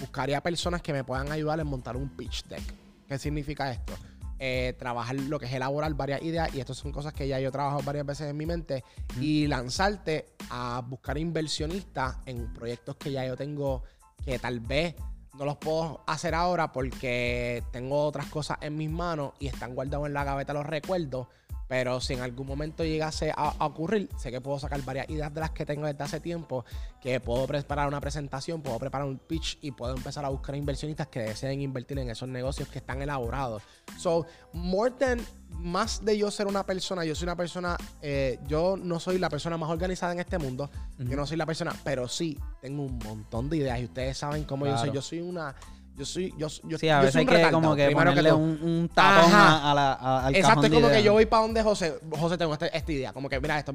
[0.00, 2.62] buscaría personas que me puedan ayudar en montar un pitch deck.
[3.06, 3.92] ¿Qué significa esto?
[4.38, 7.48] Eh, trabajar lo que es elaborar varias ideas y estas son cosas que ya yo
[7.48, 8.84] he trabajado varias veces en mi mente
[9.18, 13.82] y lanzarte a buscar inversionistas en proyectos que ya yo tengo
[14.22, 14.94] que tal vez
[15.38, 20.06] no los puedo hacer ahora porque tengo otras cosas en mis manos y están guardados
[20.06, 21.28] en la gaveta los recuerdos
[21.68, 25.40] pero si en algún momento llegase a, ocurrir, sé que puedo sacar varias ideas de
[25.40, 26.64] las que tengo desde hace tiempo,
[27.00, 31.08] que puedo preparar una presentación, puedo preparar un pitch y puedo empezar a buscar inversionistas
[31.08, 33.62] que deseen invertir en esos negocios que están elaborados.
[33.98, 38.76] So, more than, más de yo ser una persona, yo soy una persona, eh, yo
[38.76, 42.08] no soy la persona más organizada en este mundo, yo no soy la persona, pero
[42.08, 44.92] sí tengo un montón de ideas y ustedes saben cómo yo soy.
[44.92, 45.54] Yo soy una
[45.96, 49.32] yo soy, yo, yo, sí, a veces hay que como que ponerle un, un, tapón
[49.32, 52.52] a, la, a, al Exacto, es como que yo voy para donde José, José tengo
[52.52, 53.72] esta, esta idea, como que mira esto,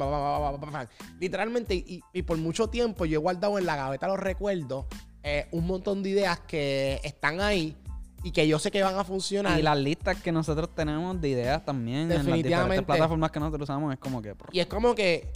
[1.19, 4.86] literalmente, y, y, por mucho tiempo yo he guardado en la gaveta los recuerdos
[5.23, 7.75] eh, un montón de ideas que están ahí
[8.23, 9.57] y que yo sé que van a funcionar.
[9.60, 12.47] Y las listas que nosotros tenemos de ideas también Definitivamente.
[12.47, 14.36] en las diferentes plataformas que nosotros usamos es como que...
[14.51, 15.31] Y es como que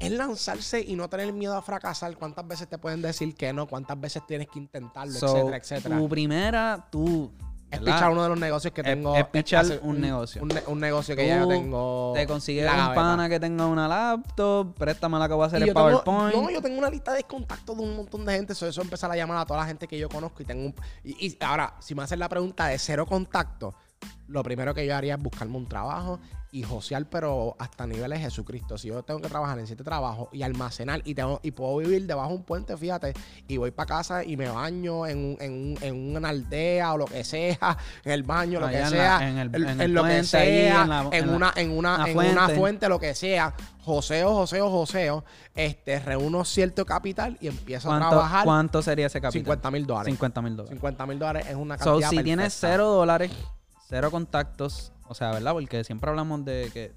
[0.00, 2.16] es lanzarse y no tener miedo a fracasar.
[2.16, 3.66] ¿Cuántas veces te pueden decir que no?
[3.66, 5.14] ¿Cuántas veces tienes que intentarlo?
[5.14, 5.98] etcétera, etcétera.
[5.98, 7.30] Tu primera, tú.
[7.70, 9.14] Es pichar uno de los negocios que tengo.
[9.14, 10.42] Es, pichar un, negocio.
[10.42, 12.12] Un, negocio que ya tengo.
[12.16, 15.72] Te consigues un pana que tenga una laptop, préstame la que voy a hacer el
[15.72, 16.34] PowerPoint.
[16.34, 18.54] no, yo tengo una lista de contactos de un montón de gente.
[18.54, 20.74] Eso, eso empezar a llamar a toda la gente que yo conozco y tengo un.
[21.04, 23.74] Y, y ahora, si me hacen la pregunta de cero contacto,
[24.26, 26.18] lo primero que yo haría es buscarme un trabajo
[26.52, 28.76] y josear, pero hasta niveles de Jesucristo.
[28.76, 32.06] Si yo tengo que trabajar en siete trabajos y almacenar y, tengo, y puedo vivir
[32.06, 33.14] debajo de un puente, fíjate,
[33.46, 37.22] y voy para casa y me baño en, en, en, una aldea o lo que
[37.24, 40.82] sea, en el baño, lo que sea, en, lo que sea,
[41.12, 43.54] en, una, en, una, en una fuente, lo que sea.
[43.82, 48.44] Joseo, joseo, joseo, este, reúno cierto capital y empiezo a trabajar.
[48.44, 49.42] ¿Cuánto sería ese capital?
[49.42, 50.12] 50 mil dólares.
[50.12, 50.70] 50 mil dólares.
[50.70, 53.32] 50 mil dólares es una cantidad So, si tienes cero dólares,
[53.88, 55.52] cero contactos, o sea, ¿verdad?
[55.52, 56.92] Porque siempre hablamos de que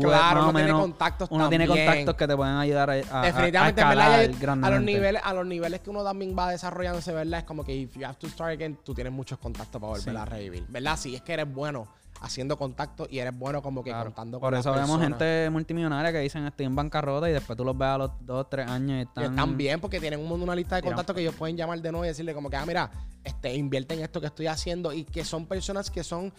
[0.00, 3.90] claro, uno tiene contactos Uno tiene contactos que te pueden ayudar a, a Definitivamente, a,
[3.90, 7.40] a, los niveles, a los niveles que uno también va desarrollándose, ¿verdad?
[7.40, 10.16] Es como que if you have to start again, tú tienes muchos contactos para volver
[10.16, 10.96] a revivir, ¿verdad?
[10.96, 11.88] Si es que eres bueno
[12.20, 16.20] haciendo contactos y eres bueno como que contando con Por eso vemos gente multimillonaria que
[16.20, 19.00] dicen estoy en bancarrota y después tú los ves a los dos, tres años y
[19.02, 19.24] están...
[19.24, 21.90] Y están bien porque tienen un, una lista de contactos que ellos pueden llamar de
[21.90, 22.90] nuevo y decirle como que, ah, mira,
[23.24, 26.32] este, invierte en esto que estoy haciendo y que son personas que son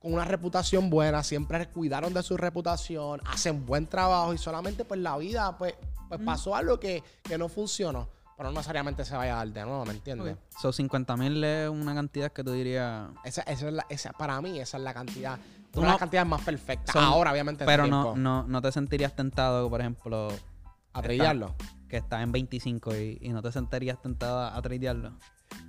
[0.00, 4.98] con una reputación buena, siempre cuidaron de su reputación, hacen buen trabajo y solamente pues
[4.98, 5.74] la vida pues,
[6.08, 8.08] pues pasó algo que, que no funcionó.
[8.36, 10.38] Pero no necesariamente se vaya a dar de nuevo, ¿me entiendes?
[10.58, 13.10] Son 50 mil es una cantidad que tú dirías...
[13.22, 15.38] Esa, esa es la, esa, para mí esa es la cantidad,
[15.74, 16.96] una de las cantidades más perfectas.
[16.96, 17.66] Ahora, obviamente.
[17.66, 20.28] Pero no, no, no te sentirías tentado, por ejemplo...
[20.92, 21.54] A tradearlo.
[21.90, 25.12] Que está en 25 y, y no te sentirías tentado a tradearlo.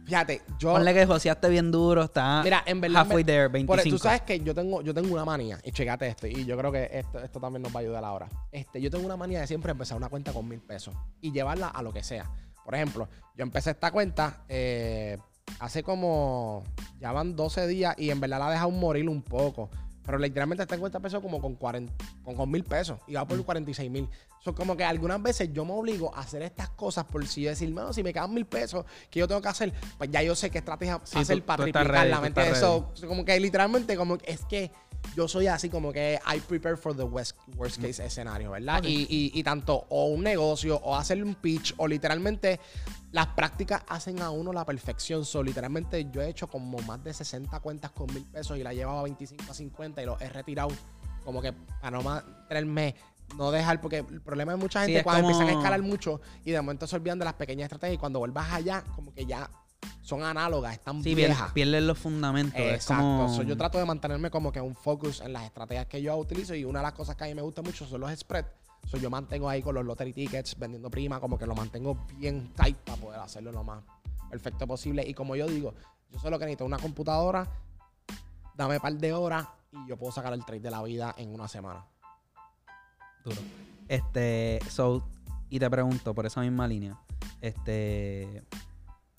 [0.05, 0.73] Fíjate, yo.
[0.73, 2.41] Ponle que joseaste bien duro, está.
[2.43, 3.01] Mira, en verdad.
[3.01, 3.97] Halfway there, 25.
[3.97, 6.71] tú sabes que yo tengo, yo tengo una manía, y checate esto, y yo creo
[6.71, 8.27] que esto, esto también nos va a ayudar ahora.
[8.51, 11.67] Este, yo tengo una manía de siempre empezar una cuenta con mil pesos y llevarla
[11.67, 12.29] a lo que sea.
[12.63, 15.17] Por ejemplo, yo empecé esta cuenta eh,
[15.59, 16.63] hace como.
[16.99, 19.69] Ya van 12 días y en verdad la he dejado morir un poco.
[20.05, 23.89] Pero literalmente esta cuenta empezó como con, 40, con, mil pesos y va por 46
[23.89, 23.93] mm.
[23.93, 24.09] mil.
[24.39, 27.49] Son como que algunas veces yo me obligo a hacer estas cosas por si yo
[27.49, 29.73] decir, bueno, si me quedan mil pesos, ¿qué yo tengo que hacer?
[29.97, 32.49] Pues ya yo sé qué estrategia hacer para triplicar la mente.
[32.49, 34.71] Eso, como que literalmente, como que es que
[35.15, 37.81] yo soy así como que I prepare for the worst, worst mm.
[37.81, 38.83] case escenario, ¿verdad?
[38.83, 42.59] Y, y, y, tanto o un negocio o hacer un pitch o literalmente
[43.11, 45.25] las prácticas hacen a uno la perfección.
[45.25, 48.71] So, literalmente yo he hecho como más de 60 cuentas con mil pesos y la
[48.71, 50.69] he llevado a 25 a 50 y los he retirado
[51.25, 52.95] como que para no mantenerme,
[53.37, 56.61] no dejar, porque el problema de mucha gente cuando empiezan a escalar mucho y de
[56.61, 59.49] momento se olvidan de las pequeñas estrategias y cuando vuelvas allá, como que ya
[60.01, 61.51] son análogas, están sí, viejas.
[61.51, 62.59] Pierden los fundamentos.
[62.59, 63.43] Exacto.
[63.43, 66.65] yo trato de mantenerme como que un focus en las estrategias que yo utilizo y
[66.65, 69.09] una de las cosas que a mí me gusta mucho son los spreads So, yo
[69.09, 72.99] mantengo ahí con los lottery tickets, vendiendo prima, como que lo mantengo bien tight para
[72.99, 73.83] poder hacerlo lo más
[74.29, 75.07] perfecto posible.
[75.07, 75.73] Y como yo digo,
[76.11, 77.47] yo solo que necesito una computadora,
[78.55, 81.33] dame un par de horas y yo puedo sacar el trade de la vida en
[81.33, 81.85] una semana.
[83.23, 83.39] Duro.
[83.87, 85.07] Este, so,
[85.49, 86.97] y te pregunto, por esa misma línea,
[87.39, 88.43] este,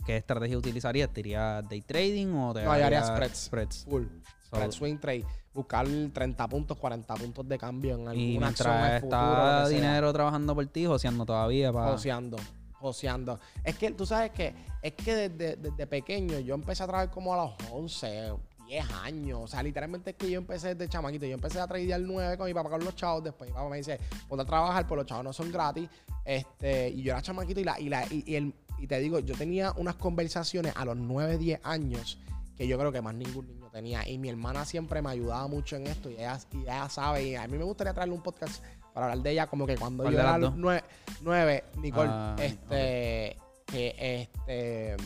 [0.04, 1.12] ¿qué estrategia utilizarías?
[1.12, 3.44] ¿Te irías day trading o te No, yo haría spreads.
[3.44, 3.84] Spreads.
[3.84, 4.04] Full.
[4.46, 5.24] Spread swing trade.
[5.54, 10.54] Buscar 30 puntos, 40 puntos de cambio en alguna acción en el está dinero trabajando
[10.54, 11.72] por ti, joseando todavía.
[11.72, 11.92] Para...
[11.92, 12.36] Joseando
[12.82, 13.38] joseando.
[13.64, 17.32] Es que tú sabes que es que desde, desde, pequeño yo empecé a trabajar como
[17.32, 18.34] a los 11,
[18.72, 19.40] 10 años.
[19.42, 21.26] O sea, literalmente es que yo empecé desde chamaquito.
[21.26, 23.22] Yo empecé a tradear 9 con mi papá con los chavos.
[23.22, 25.88] Después mi papá me dice, ponte a trabajar, pues los chavos no son gratis.
[26.24, 29.34] Este, y yo era chamaquito y, la, y, la, y, el, y te digo, yo
[29.34, 32.18] tenía unas conversaciones a los 9, 10 años
[32.56, 34.08] que yo creo que más ningún niño tenía.
[34.08, 37.24] Y mi hermana siempre me ayudaba mucho en esto y ella, y ella sabe.
[37.24, 40.10] Y a mí me gustaría traerle un podcast para hablar de ella, como que cuando
[40.10, 40.82] yo era nueve,
[41.22, 44.96] nueve, Nicole, ah, este, que este,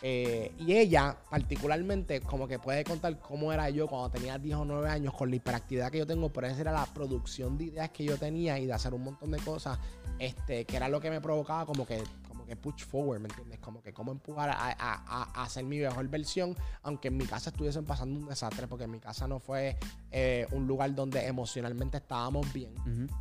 [0.00, 4.64] eh, y ella particularmente como que puede contar cómo era yo cuando tenía 10 o
[4.64, 7.90] 9 años con la hiperactividad que yo tengo, pero esa era la producción de ideas
[7.90, 9.78] que yo tenía y de hacer un montón de cosas,
[10.18, 12.02] este, que era lo que me provocaba como que
[12.48, 13.58] que push forward, ¿me entiendes?
[13.60, 17.84] Como que cómo empujar a, a, hacer mi mejor versión, aunque en mi casa estuviesen
[17.84, 19.76] pasando un desastre, porque en mi casa no fue
[20.10, 22.74] eh, un lugar donde emocionalmente estábamos bien,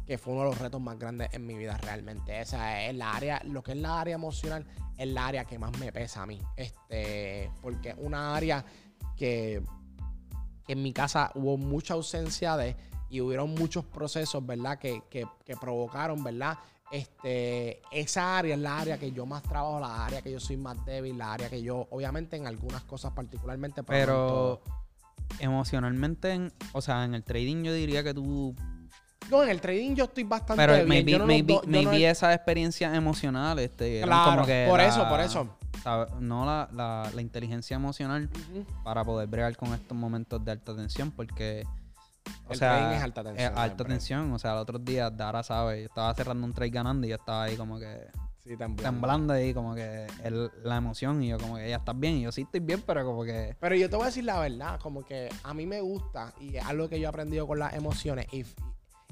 [0.06, 2.40] que fue uno de los retos más grandes en mi vida realmente.
[2.40, 4.66] Esa es la área, lo que es la área emocional,
[4.98, 6.42] es la área que más me pesa a mí.
[6.56, 8.66] Este, porque una área
[9.16, 9.62] que,
[10.66, 12.76] que en mi casa hubo mucha ausencia de
[13.10, 14.78] y hubieron muchos procesos, ¿verdad?
[14.80, 16.58] Que, que, que provocaron, ¿verdad?
[16.89, 20.56] Este, esa área es la área que yo más trabajo, la área que yo soy
[20.56, 23.84] más débil, la área que yo, obviamente en algunas cosas particularmente.
[23.84, 24.62] Pero
[25.39, 28.56] emocionalmente, o sea, en el trading yo diría que tú...
[29.30, 30.88] No, en el trading yo estoy bastante Pero bien.
[30.88, 35.58] maybe, maybe, maybe esas experiencias emocionales, este, claro, por eso, por eso.
[36.21, 38.30] No la, la, la inteligencia emocional
[38.86, 41.65] para poder bregar con estos momentos de alta tensión, porque
[42.48, 43.52] o sea, es alta tensión.
[43.52, 44.32] Es alta tensión.
[44.34, 47.16] O sea, el otro día, Dara sabe, yo estaba cerrando un trade ganando y yo
[47.16, 48.08] estaba ahí como que.
[48.44, 48.84] Sí, temblando.
[48.84, 50.08] temblando ahí, como que
[50.63, 51.22] la emoción.
[51.22, 52.16] Y yo, como que ya estás bien.
[52.16, 53.56] Y yo sí estoy bien, pero como que.
[53.60, 56.56] Pero yo te voy a decir la verdad, como que a mí me gusta y
[56.56, 58.28] es algo que yo he aprendido con las emociones.
[58.32, 58.54] If,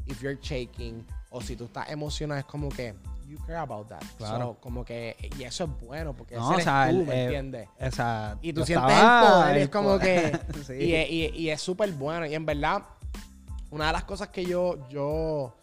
[0.06, 2.96] if you're shaking o si tú estás emocionado, es como que
[3.28, 4.04] you care about that.
[4.18, 4.58] Claro.
[4.60, 7.70] como que, y eso es bueno, porque no, eres tú, ¿me eh, entiendes?
[8.42, 10.40] y tú sientes el poder, es como que.
[10.80, 12.26] y, y, y, es súper bueno.
[12.26, 12.84] Y en verdad,
[13.76, 15.54] una de las cosas que yo, yo,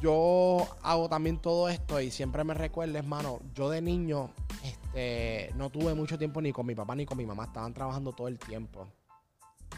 [0.00, 4.30] yo hago también todo esto y siempre me recuerdo, hermano, yo de niño
[4.64, 8.14] este, no tuve mucho tiempo ni con mi papá ni con mi mamá, estaban trabajando
[8.14, 8.88] todo el tiempo.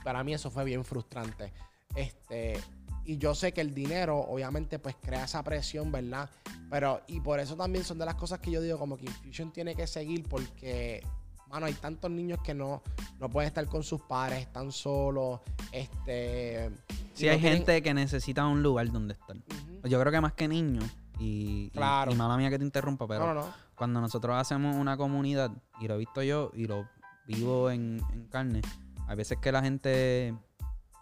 [0.05, 1.53] Para mí eso fue bien frustrante.
[1.97, 2.61] Este,
[3.05, 6.31] y yo sé que el dinero, obviamente, pues crea esa presión, ¿verdad?
[6.71, 9.53] Pero, y por eso también son de las cosas que yo digo, como que Infusion
[9.53, 11.03] tiene que seguir porque
[11.51, 12.83] mano, hay tantos niños que no,
[13.19, 15.41] no pueden estar con sus padres, están solos,
[15.73, 16.71] este...
[17.15, 19.37] Sí, hay gente que necesita un lugar donde estar.
[19.85, 20.85] Yo creo que más que niños,
[21.19, 22.13] y, claro.
[22.13, 25.99] y, mala mía que te interrumpa, pero cuando nosotros hacemos una comunidad, y lo he
[25.99, 26.89] visto yo, y lo
[27.27, 28.63] vivo en, carne,
[29.09, 30.35] hay veces que la gente...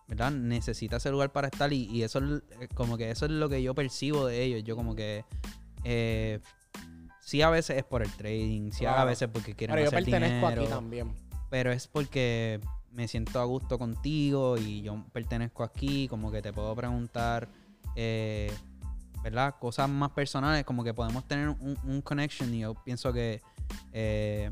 [0.08, 0.30] ¿verdad?
[0.30, 2.18] Necesita ese lugar para estar y, y, eso
[2.61, 4.64] es como que eso es lo que yo percibo de ellos.
[4.64, 5.26] Yo como que
[5.84, 6.40] eh,
[7.28, 10.10] Sí, a veces es por el trading, sí, a veces porque quieren pero hacer yo
[10.10, 11.14] pertenezco aquí también.
[11.50, 12.58] Pero es porque
[12.90, 17.46] me siento a gusto contigo y yo pertenezco aquí, como que te puedo preguntar,
[17.96, 18.50] eh,
[19.22, 19.56] ¿verdad?
[19.60, 23.42] Cosas más personales, como que podemos tener un, connection y yo pienso que,
[23.92, 24.50] eh,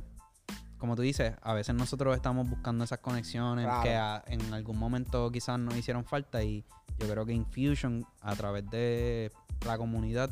[0.77, 3.95] como tú dices, a veces nosotros estamos buscando esas conexiones que
[4.27, 6.63] en algún momento quizás nos hicieron falta y
[6.99, 9.33] yo creo que Infusion a través de
[9.65, 10.29] la comunidad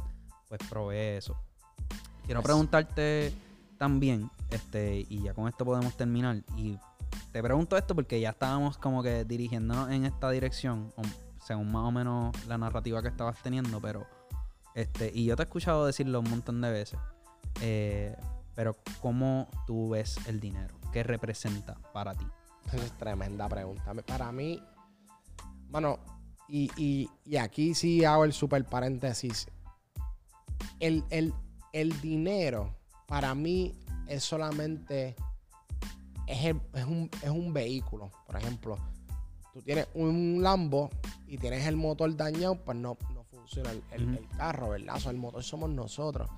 [0.46, 1.38] pues provee eso.
[2.24, 3.32] Quiero preguntarte
[3.78, 6.42] también, este, y ya con esto podemos terminar.
[6.56, 6.78] Y
[7.32, 10.92] te pregunto esto porque ya estábamos como que dirigiéndonos en esta dirección,
[11.44, 14.06] según más o menos la narrativa que estabas teniendo, pero
[14.74, 16.98] este, y yo te he escuchado decirlo un montón de veces.
[17.60, 18.16] Eh,
[18.54, 20.74] pero ¿cómo tú ves el dinero?
[20.92, 22.26] ¿Qué representa para ti?
[22.66, 23.92] Esa es tremenda pregunta.
[24.06, 24.62] Para mí,
[25.68, 25.98] bueno,
[26.48, 29.48] y, y, y aquí sí hago el super paréntesis.
[30.80, 31.34] El, el,
[31.74, 32.72] el dinero
[33.06, 33.75] para mí
[34.06, 35.16] es solamente,
[36.29, 36.54] es,
[36.87, 38.12] un, vehículo.
[38.27, 38.79] Por ejemplo,
[39.52, 40.88] tú tienes un Lambo
[41.27, 44.96] y tienes el motor dañado, pues no, no funciona el, carro, ¿verdad?
[44.96, 46.31] O sea, el motor somos nosotros.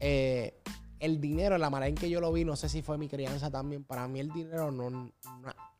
[0.00, 0.62] Eh,
[1.00, 3.50] el dinero, la manera en que yo lo vi, no sé si fue mi crianza
[3.50, 5.10] también, para mí el dinero no,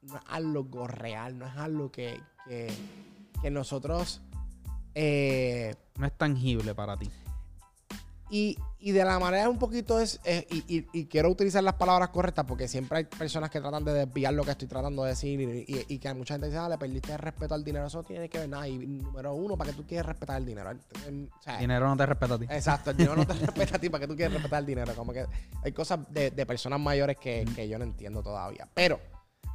[0.02, 4.22] es algo real, no es algo que, que, nosotros...
[4.94, 7.10] Eh, no es tangible para ti.
[8.36, 8.56] Y,
[8.90, 10.20] de la manera un poquito es,
[10.50, 14.42] y, quiero utilizar las palabras correctas porque siempre hay personas que tratan de desviar lo
[14.42, 17.54] que estoy tratando de decir y, que mucha gente dice, ah, le perdiste el respeto
[17.54, 17.86] al dinero.
[17.86, 18.66] Eso tiene que ver nada.
[18.66, 20.68] Y número uno, ¿para qué tú quieres respetar el dinero?
[20.70, 21.30] el
[21.60, 22.46] dinero no te respeta a ti.
[22.50, 24.94] Exacto, el dinero no te respeta a ti, ¿para qué tú quieres respetar el dinero?
[24.96, 25.26] Como que
[25.62, 28.68] hay cosas de, personas mayores que, que yo no entiendo todavía.
[28.74, 28.98] Pero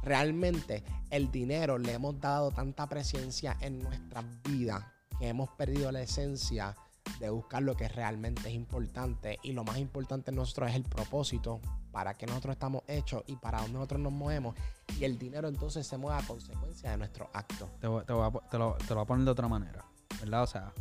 [0.02, 4.82] realmente el dinero le hemos dado tanta presencia en nuestras vidas
[5.18, 6.74] que hemos perdido la esencia
[7.18, 9.38] de buscar lo que realmente es importante.
[9.42, 11.60] Y lo más importante en nosotros es el propósito,
[11.92, 14.54] para que nosotros estamos hechos y para dónde nosotros nos movemos.
[14.98, 17.68] Y el dinero entonces se mueve a consecuencia de nuestros actos.
[17.80, 19.84] Te, voy, a, lo, voy a poner de otra manera,
[20.20, 20.42] ¿verdad?
[20.42, 20.72] O sea,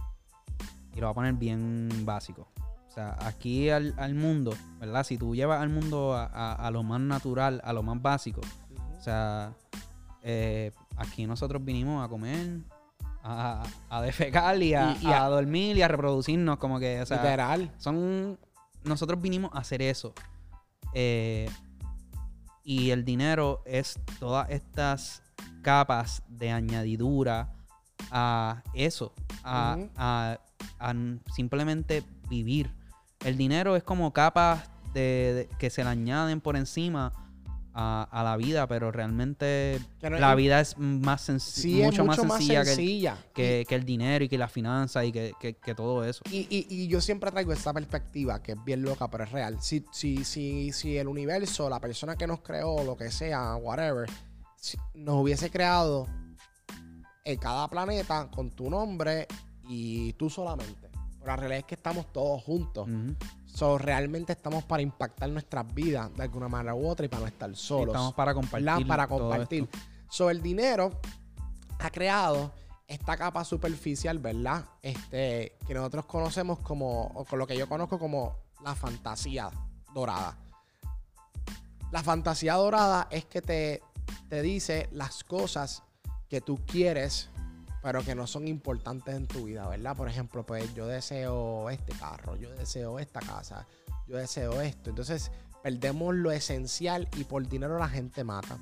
[0.94, 2.48] y lo voy a poner bien básico.
[2.88, 5.04] O sea, aquí al, mundo, ¿verdad?
[5.04, 8.42] Si tú llevas al mundo a, lo más natural, a lo más básico,
[8.98, 9.54] o sea,
[10.24, 12.62] eh, aquí nosotros vinimos a comer,
[13.30, 17.72] a, a defecar y a, dormir y a reproducirnos, como que, o sea, literal.
[17.78, 18.40] Son,
[18.84, 20.14] nosotros vinimos a hacer eso.
[20.94, 21.50] Eh,
[22.64, 25.24] y el dinero es todas estas
[25.62, 27.54] capas de añadidura
[28.12, 29.14] a eso,
[29.44, 30.38] a, a,
[31.34, 32.72] simplemente vivir.
[33.26, 37.12] El dinero es como capas de, que se le añaden por encima
[37.82, 43.86] a, la vida, pero realmente la vida es más sencilla, mucho, más sencilla, Que, el,
[43.86, 46.22] dinero y que la finanza y que, todo eso.
[46.30, 49.62] Y, yo siempre traigo esta perspectiva que es bien loca, pero es real.
[49.62, 54.10] Si, si, si, si el universo, la persona que nos creó, lo que sea, whatever,
[54.94, 56.08] nos hubiese creado
[57.24, 59.28] en cada planeta con tu nombre
[59.64, 60.90] y tú solamente.
[61.20, 62.90] Pero la realidad es que estamos todos juntos.
[63.54, 67.28] So, realmente estamos para impactar nuestras vidas de alguna manera u otra y para no
[67.28, 67.88] estar solos.
[67.88, 68.88] estamos para compartir.
[68.88, 69.68] para compartir.
[70.10, 70.92] So, el dinero
[71.80, 72.52] ha creado
[72.88, 74.66] esta capa superficial, ¿verdad?
[74.82, 79.50] Este, que nosotros conocemos como, o con lo que yo conozco como la fantasía
[79.94, 80.38] dorada.
[81.92, 83.82] La fantasía dorada es que te,
[84.28, 85.84] te dice las cosas
[86.30, 87.30] que tú quieres
[87.82, 89.96] pero que no son importantes en tu vida, ¿verdad?
[89.96, 93.68] Por ejemplo, pues yo deseo este carro, yo deseo esta casa,
[94.08, 94.90] yo deseo esto.
[94.90, 95.32] Entonces,
[95.64, 98.58] perdemos lo esencial y por dinero la gente mata.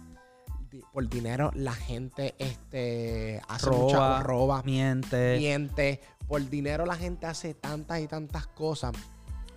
[0.93, 5.38] Por dinero la gente este, hace roba, roba, miente.
[5.38, 6.01] miente.
[6.28, 8.93] Por dinero la gente hace tantas y tantas cosas.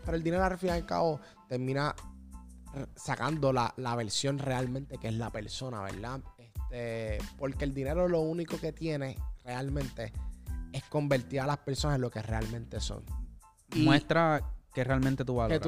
[0.05, 1.95] Pero el dinero al fin y al cabo termina
[2.95, 6.21] sacando la, la versión realmente que es la persona, ¿verdad?
[6.71, 10.13] Este, porque el dinero lo único que tiene realmente
[10.73, 13.03] es convertir a las personas en lo que realmente son.
[13.75, 14.41] Muestra
[14.73, 15.61] que realmente tú valoras.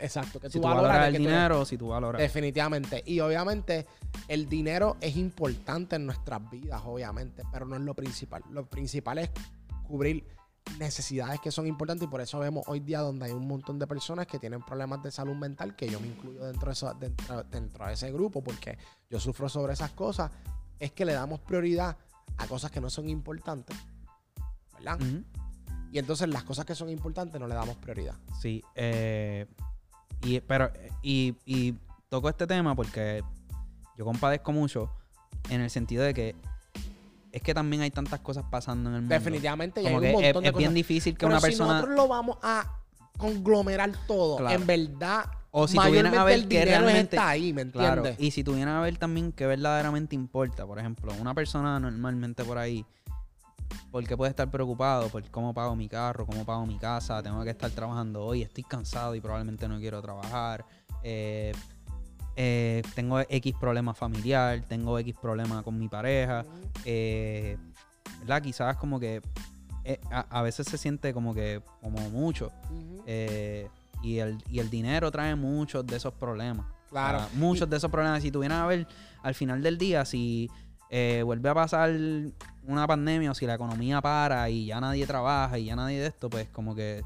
[0.00, 2.20] exacto, que tú, valoras, el dinero o si tú valoras.
[2.20, 3.02] Definitivamente.
[3.06, 3.86] Y obviamente
[4.28, 8.42] el dinero es importante en nuestras vidas, obviamente, pero no es lo principal.
[8.50, 9.30] Lo principal es
[9.86, 10.26] cubrir
[10.78, 13.86] necesidades que son importantes y por eso vemos hoy día donde hay un montón de
[13.86, 17.42] personas que tienen problemas de salud mental, que yo me incluyo dentro de, eso, dentro,
[17.44, 20.30] dentro de ese grupo porque yo sufro sobre esas cosas,
[20.78, 21.96] es que le damos prioridad
[22.38, 23.76] a cosas que no son importantes,
[24.74, 24.98] ¿verdad?
[25.92, 28.14] Y entonces las cosas que son importantes no le damos prioridad.
[28.40, 29.46] Sí, eh,
[30.22, 31.74] y, pero, y, y
[32.08, 33.22] toco este tema porque
[33.96, 34.90] yo compadezco mucho
[35.50, 36.36] en el sentido de que
[37.32, 39.14] es que también hay tantas cosas pasando en el mundo.
[39.14, 41.68] Definitivamente, y hay un montón es, es bien difícil que una persona.
[41.68, 42.78] Si nosotros lo vamos a
[43.16, 45.26] conglomerar todo, en verdad.
[45.52, 48.16] O si tuvieran a ver que realmente está ahí, ¿me entiendes?
[48.20, 52.56] y si tuvieran a ver también que verdaderamente importa, por ejemplo, una persona normalmente por
[52.56, 52.86] ahí,
[53.90, 57.50] porque puede estar preocupado por cómo pago mi carro, cómo pago mi casa, tengo que
[57.50, 60.64] estar trabajando hoy, estoy cansado y probablemente no quiero trabajar.
[61.02, 61.52] Eh,
[62.42, 66.46] eh, tengo X problema familiar, tengo X problema con mi pareja,
[66.86, 67.58] eh,
[68.20, 68.40] ¿verdad?
[68.40, 69.20] Quizás como que
[69.84, 72.50] eh, a, veces se siente como que como mucho
[74.02, 76.64] y, el, y el dinero trae muchos de esos problemas.
[76.88, 77.26] Claro.
[77.34, 78.22] muchos de esos problemas.
[78.22, 78.86] Si tuvieran a ver
[79.22, 80.48] al final del día, si
[81.22, 81.90] vuelve a pasar
[82.66, 86.06] una pandemia o si la economía para y ya nadie trabaja y ya nadie de
[86.06, 87.02] esto, pues como que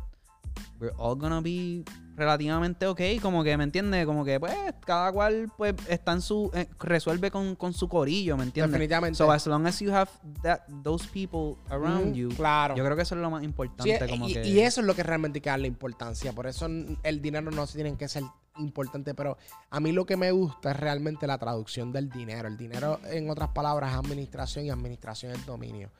[0.80, 1.84] we're all gonna be
[2.16, 4.06] relativamente ok, como que, ¿me entiendes?
[4.06, 4.54] Como que, pues,
[4.86, 8.72] cada cual, pues, está en su, eh, resuelve con, su corillo, ¿me entiendes?
[8.72, 9.16] Definitivamente.
[9.16, 10.10] So, as long as you have
[10.42, 12.76] that, those people around you, claro.
[12.76, 14.06] yo creo que eso es lo más importante.
[14.08, 14.46] como y, que...
[14.46, 17.66] y, eso es lo que realmente hay que darle importancia, por eso el dinero no
[17.66, 18.22] se tiene que ser
[18.58, 19.36] importante, pero
[19.70, 22.48] a mí lo que me gusta es realmente la traducción del dinero.
[22.48, 25.90] El dinero, en otras palabras, es administración y administración es dominio.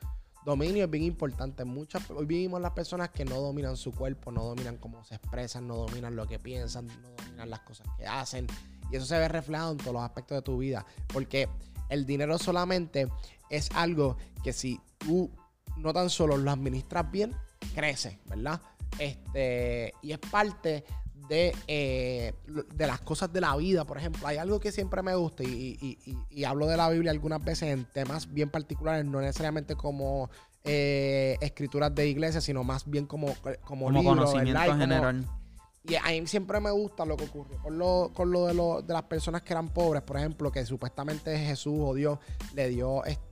[0.45, 1.65] Dominio es bien importante.
[1.65, 5.67] Muchas, hoy vivimos las personas que no dominan su cuerpo, no dominan cómo se expresan,
[5.67, 8.45] no dominan lo que piensan, no dominan las cosas que hacen.
[8.91, 10.85] Y eso se ve reflejado en todos los aspectos de tu vida.
[11.07, 11.49] Porque
[11.89, 13.07] el dinero solamente
[13.49, 15.31] es algo que si tú
[15.77, 17.35] no tan solo lo administras bien,
[17.73, 18.61] crece, ¿verdad?
[18.99, 20.85] Este, y es parte
[21.27, 24.27] de, eh, de las cosas de la vida, por ejemplo.
[24.27, 28.31] Hay algo que siempre me gusta y, hablo de la Biblia algunas veces en temas
[28.31, 30.29] bien particulares, no necesariamente como
[30.63, 33.27] eh, escrituras de iglesia, sino más bien como,
[33.63, 35.25] como, como conocimiento general.
[35.87, 38.93] Y a mí siempre me gusta lo que ocurrió con lo, con lo, de, de
[38.93, 42.17] las personas que eran pobres, por ejemplo, que supuestamente Jesús o Dios
[42.55, 43.24] le dio este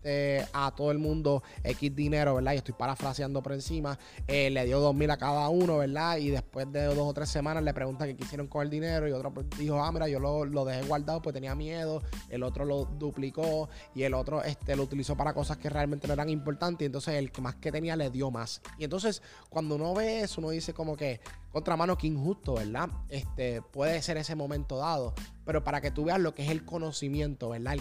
[0.54, 2.54] a todo el mundo X dinero, ¿verdad?
[2.54, 3.98] Y estoy parafraseando por encima.
[4.28, 6.18] Eh, le dio dos mil a cada uno, ¿verdad?
[6.18, 9.08] Y después de dos o tres semanas le preguntan qué quisieron con el dinero.
[9.08, 12.02] Y otro pues, dijo, ah, mira, yo lo, lo dejé guardado porque tenía miedo.
[12.30, 16.14] El otro lo duplicó y el otro este, lo utilizó para cosas que realmente no
[16.14, 16.86] eran importantes.
[16.86, 18.62] Y entonces el que más que tenía le dio más.
[18.78, 21.22] Y entonces cuando uno ve eso, uno dice como que
[21.54, 22.90] contramano que injusto, ¿verdad?
[23.10, 25.14] Este, puede ser ese momento dado,
[25.46, 27.78] pero para que tú veas lo que es el conocimiento, ¿verdad?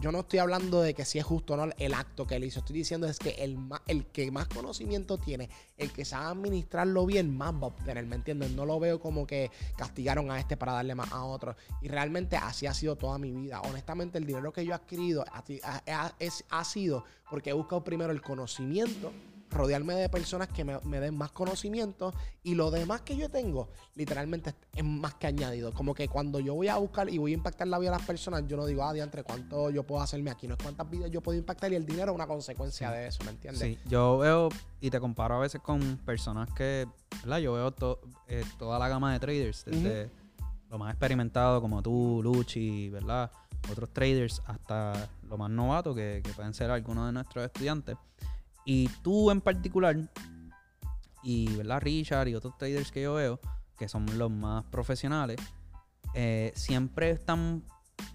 [0.00, 2.44] yo no estoy hablando de que si es justo o no el acto que él
[2.44, 7.06] hizo, estoy diciendo es que el, el que más conocimiento tiene, el que sabe administrarlo
[7.06, 8.52] bien, más va a obtener, ¿me entiendes?
[8.52, 11.56] No lo veo como que castigaron a este para darle más a otro.
[11.82, 13.60] Y realmente así ha sido toda mi vida.
[13.62, 15.24] Honestamente, el dinero que yo he adquirido
[16.50, 19.12] ha sido porque he buscado primero el conocimiento
[19.54, 24.54] rodearme de personas que me, den más conocimiento y lo demás que yo tengo, literalmente
[24.74, 25.72] es más que añadido.
[25.72, 28.06] Como que cuando yo voy a buscar y voy a impactar la vida de las
[28.06, 31.10] personas, yo no digo, ah, entre cuánto yo puedo hacerme aquí, no es cuántas vidas
[31.10, 33.62] yo puedo impactar y el dinero es una consecuencia de eso, ¿me entiendes?
[33.62, 34.48] Sí, yo veo
[34.80, 36.86] y te comparo a veces con personas que,
[37.22, 37.38] ¿verdad?
[37.38, 37.74] Yo veo
[38.28, 40.10] eh, toda la gama de traders, desde
[40.70, 43.30] lo más experimentado como tú, Luchi, ¿verdad?
[43.70, 47.96] Otros traders, hasta lo más novato que, que pueden ser algunos de nuestros estudiantes.
[48.64, 49.96] Y tú en particular,
[51.22, 51.80] y ¿verdad?
[51.80, 53.40] Richard y otros traders que yo veo,
[53.76, 55.38] que son los más profesionales,
[56.14, 57.62] eh, siempre están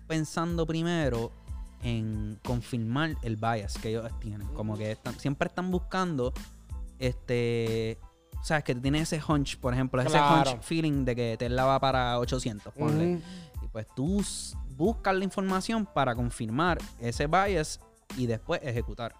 [0.08, 1.32] pensando primero
[1.84, 4.48] en confirmar el bias que ellos tienen.
[4.50, 6.34] Como que están, siempre están buscando
[6.98, 7.98] este.
[8.42, 8.64] ¿Sabes?
[8.64, 12.74] Que tienes ese hunch, por ejemplo, ese hunch feeling de que te va para 800,
[12.74, 13.22] ponle.
[13.62, 14.24] Y pues tú
[14.78, 17.82] buscas la información para confirmar ese bias
[18.18, 19.16] y después ejecutar.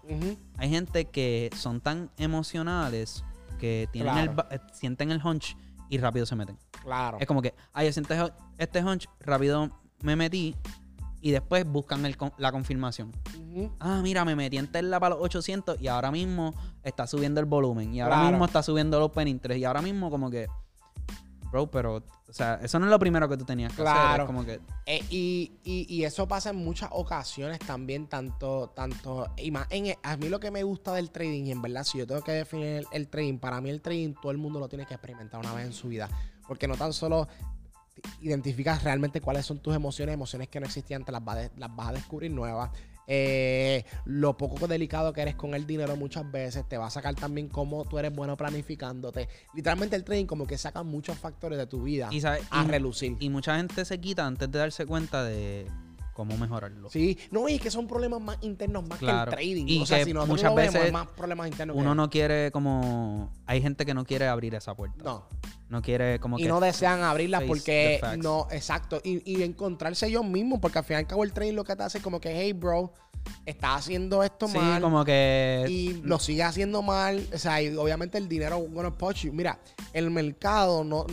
[0.58, 3.24] Hay gente que son tan emocionales
[3.58, 5.56] que tienen el, eh, sienten el hunch
[5.88, 6.58] y rápido se meten.
[6.82, 7.18] Claro.
[7.20, 8.14] Es como que, ay, yo siento
[8.58, 9.70] este hunch, rápido
[10.02, 10.56] me metí
[11.20, 12.02] y después buscan
[12.38, 13.12] la confirmación.
[13.78, 17.46] Ah, mira, me metí en Tesla para los 800 y ahora mismo está subiendo el
[17.46, 20.48] volumen y ahora mismo está subiendo los open interest y ahora mismo como que
[21.50, 24.26] bro, pero, o sea, eso no es lo primero que tú tenías que hacer.
[24.26, 24.60] como que...
[24.86, 30.28] Eh, y, eso pasa en muchas ocasiones también, tanto, tanto, y más en, a mí
[30.28, 33.08] lo que me gusta del trading, y en verdad, si yo tengo que definir el,
[33.08, 35.72] trading, para mí el trading todo el mundo lo tiene que experimentar una vez en
[35.72, 36.08] su vida,
[36.48, 37.28] porque no tan solo
[38.22, 41.22] identificas realmente cuáles son tus emociones, emociones que no existían, te las
[41.56, 42.70] las vas a descubrir nuevas.
[43.12, 47.16] Eh, lo poco delicado que eres con el dinero muchas veces, te va a sacar
[47.16, 49.28] también cómo tú eres bueno planificándote.
[49.52, 52.08] Literalmente el trading como que saca muchos factores de tu vida
[52.50, 53.16] a relucir.
[53.18, 55.66] Y mucha gente se quita antes de darse cuenta de
[56.12, 56.88] cómo mejorarlo.
[56.88, 59.66] Sí, no, y que son problemas más internos más que el trading.
[59.66, 61.76] Y o sea, si muchas veces más problemas internos.
[61.76, 63.32] Uno no quiere como...
[63.44, 65.02] Hay gente que no quiere abrir esa puerta.
[65.02, 65.26] No.
[65.70, 69.00] No quiere como y no desean abrirla porque no, exacto.
[69.04, 71.76] Y, y, encontrarse ellos mismos, porque al fin y al cabo el trading lo que
[71.76, 72.92] te hace es como que, hey, bro,
[73.46, 74.82] estás haciendo esto sí, mal.
[74.82, 75.64] como que.
[75.68, 77.24] Y lo sigue haciendo mal.
[77.32, 79.32] O sea, y obviamente el dinero gonna punch you.
[79.32, 79.60] Mira,
[79.92, 81.06] el mercado no.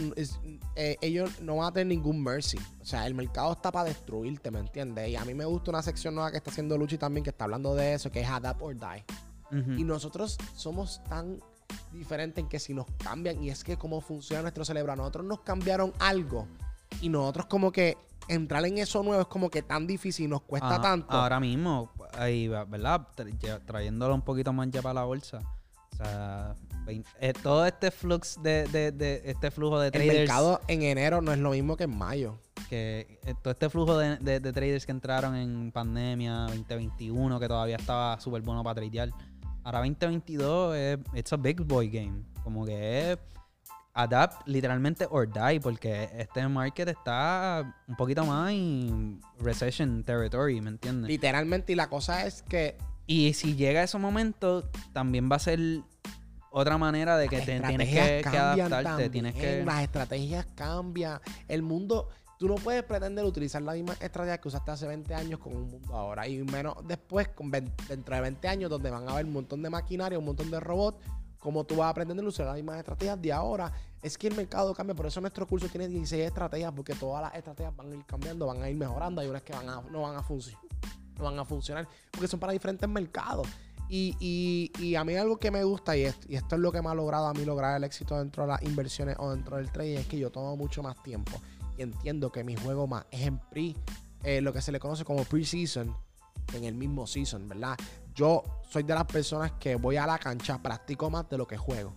[0.75, 2.57] Eh, ellos no van a tener ningún mercy.
[2.81, 5.09] O sea, el mercado está para destruirte, ¿me entiendes?
[5.09, 7.43] Y a mí me gusta una sección nueva que está haciendo Luchi también, que está
[7.43, 9.05] hablando de eso, que es Adapt or Die.
[9.77, 11.39] Y nosotros somos tan
[11.91, 15.25] diferente en que si nos cambian, y es que cómo funciona nuestro cerebro, a nosotros
[15.25, 16.47] nos cambiaron algo
[17.01, 17.97] y nosotros como que
[18.27, 21.11] entrar en eso nuevo es como que tan difícil, nos cuesta tanto.
[21.11, 23.07] Ahora mismo, ahí, ¿verdad?
[23.65, 25.39] Trayéndolo un poquito más ya para la bolsa.
[25.93, 26.55] O sea,
[27.19, 30.11] eh, todo este flux de, de, este flujo de traders.
[30.11, 32.39] El mercado en enero no es lo mismo que en mayo.
[32.69, 38.19] Que eh, todo este flujo de, traders que entraron en pandemia 2021, que todavía estaba
[38.19, 39.09] súper bueno para tradear
[39.67, 42.23] Ahora 2022 es it's a big boy game.
[42.41, 43.19] Como que es
[43.93, 50.69] adapt literalmente or die porque este market está un poquito más en recession territory, ¿me
[50.69, 51.09] entiendes?
[51.09, 55.59] Literalmente y la cosa es que y si llega ese momento también va a ser
[56.49, 62.07] otra manera de que te, tienes que, adaptarte, tienes que las estrategias cambian, el mundo
[62.37, 65.69] Tú no puedes pretender utilizar la misma estrategia que usaste hace 20 años con un
[65.69, 66.27] mundo ahora.
[66.27, 67.29] Y menos después,
[67.87, 70.59] dentro de 20 años, donde van a haber un montón de maquinaria, un montón de
[70.59, 70.99] robots,
[71.39, 73.71] como tú vas a aprender a usar las mismas estrategias de ahora.
[74.01, 77.33] Es que el mercado cambia, por eso nuestro curso tiene 16 estrategias, porque todas las
[77.33, 79.21] estrategias van a ir cambiando, van a ir mejorando.
[79.21, 80.21] Hay unas que van a, no, van a
[81.17, 83.47] no van a funcionar, porque son para diferentes mercados.
[83.89, 87.27] Y, a mí algo que me gusta, y esto es lo que me ha logrado
[87.27, 90.19] a mí lograr el éxito dentro de las inversiones o dentro del trading, es que
[90.19, 91.39] yo tomo mucho más tiempo.
[91.77, 93.75] Entiendo que mi juego más es en pre,
[94.23, 95.95] eh, lo que se le conoce como pre-season,
[96.53, 97.77] en el mismo season, ¿verdad?
[98.15, 101.57] Yo soy de las personas que voy a la cancha, practico más de lo que
[101.57, 101.93] juego.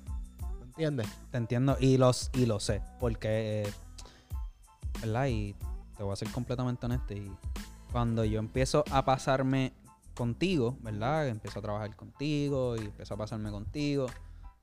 [0.58, 1.08] ¿Me entiendes?
[1.30, 3.70] Te entiendo y, los, y lo sé, porque,
[5.00, 5.26] ¿verdad?
[5.28, 5.54] Y
[5.96, 7.14] te voy a ser completamente honesto.
[7.14, 7.32] Y
[7.92, 9.72] cuando yo empiezo a pasarme
[10.14, 11.28] contigo, ¿verdad?
[11.28, 14.06] Empiezo a trabajar contigo y empiezo a pasarme contigo.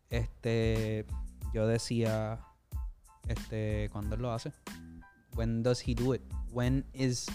[0.09, 1.05] Este,
[1.53, 2.39] yo decía,
[3.28, 4.51] este, ¿cuándo él lo hace?
[5.36, 6.21] When does he do it?
[6.51, 7.28] When is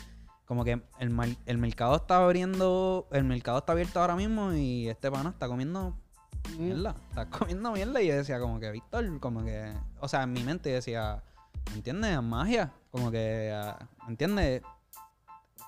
[0.47, 5.11] como que el, el mercado está abriendo, el mercado está abierto ahora mismo y este
[5.11, 5.97] pana está comiendo
[6.59, 10.33] mierda, está comiendo mierda y yo decía como que Víctor, como que, o sea, en
[10.33, 11.23] mi mente decía,
[11.71, 12.21] ¿me entiendes?
[12.23, 14.63] Magia, como que, ah, ¿me entiendes?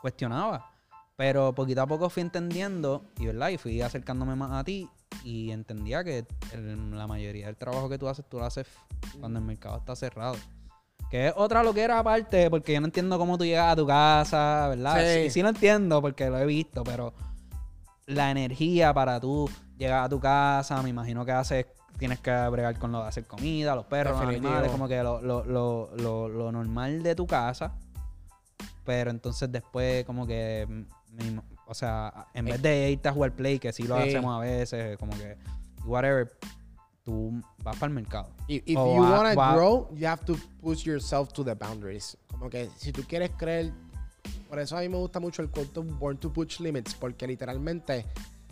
[0.00, 0.70] Cuestionaba.
[1.16, 3.50] Pero poquito a poco fui entendiendo y, ¿verdad?
[3.50, 4.90] Y fui acercándome más a ti
[5.22, 8.66] y entendía que la mayoría del trabajo que tú haces, tú lo haces
[9.20, 10.36] cuando el mercado está cerrado.
[11.14, 13.76] Que es otra lo que era aparte, porque yo no entiendo cómo tú llegas a
[13.76, 15.22] tu casa, ¿verdad?
[15.22, 15.30] Sí.
[15.30, 17.14] sí, lo entiendo porque lo he visto, pero
[18.06, 19.48] la energía para tú
[19.78, 21.66] llegar a tu casa, me imagino que haces,
[22.00, 25.22] tienes que bregar con lo de hacer comida, los perros, los animales, como que lo,
[25.22, 27.76] lo, lo, lo normal de tu casa.
[28.84, 30.66] Pero entonces después como que
[31.68, 34.98] o sea, en vez de irte a jugar play, que sí lo hacemos a veces,
[34.98, 35.36] como que,
[35.84, 36.32] whatever,
[37.04, 38.30] tú vas para el mercado.
[38.48, 42.16] If, if you want to grow, you have to push yourself to the boundaries.
[42.30, 43.72] Como que si tú quieres creer,
[44.48, 48.06] por eso a mí me gusta mucho el quote Born to Push Limits, porque literalmente,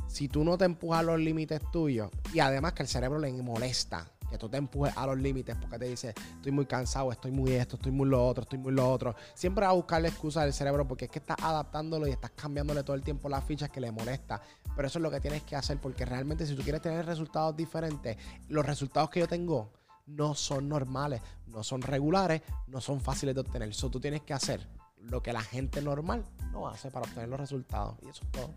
[0.06, 4.06] si tú no te empujas los límites tuyos, y además que el cerebro le molesta
[4.32, 7.52] que tú te empujes a los límites porque te dice, estoy muy cansado, estoy muy
[7.52, 9.14] esto, estoy muy lo otro, estoy muy lo otro.
[9.34, 12.30] Siempre va a buscar la excusa del cerebro porque es que estás adaptándolo y estás
[12.30, 14.40] cambiándole todo el tiempo las fichas que le molesta.
[14.74, 17.54] Pero eso es lo que tienes que hacer porque realmente si tú quieres tener resultados
[17.54, 18.16] diferentes,
[18.48, 19.70] los resultados que yo tengo
[20.06, 23.68] no son normales, no son regulares, no son fáciles de obtener.
[23.68, 24.66] Eso tú tienes que hacer
[24.96, 27.96] lo que la gente normal no hace para obtener los resultados.
[28.02, 28.54] Y eso es todo.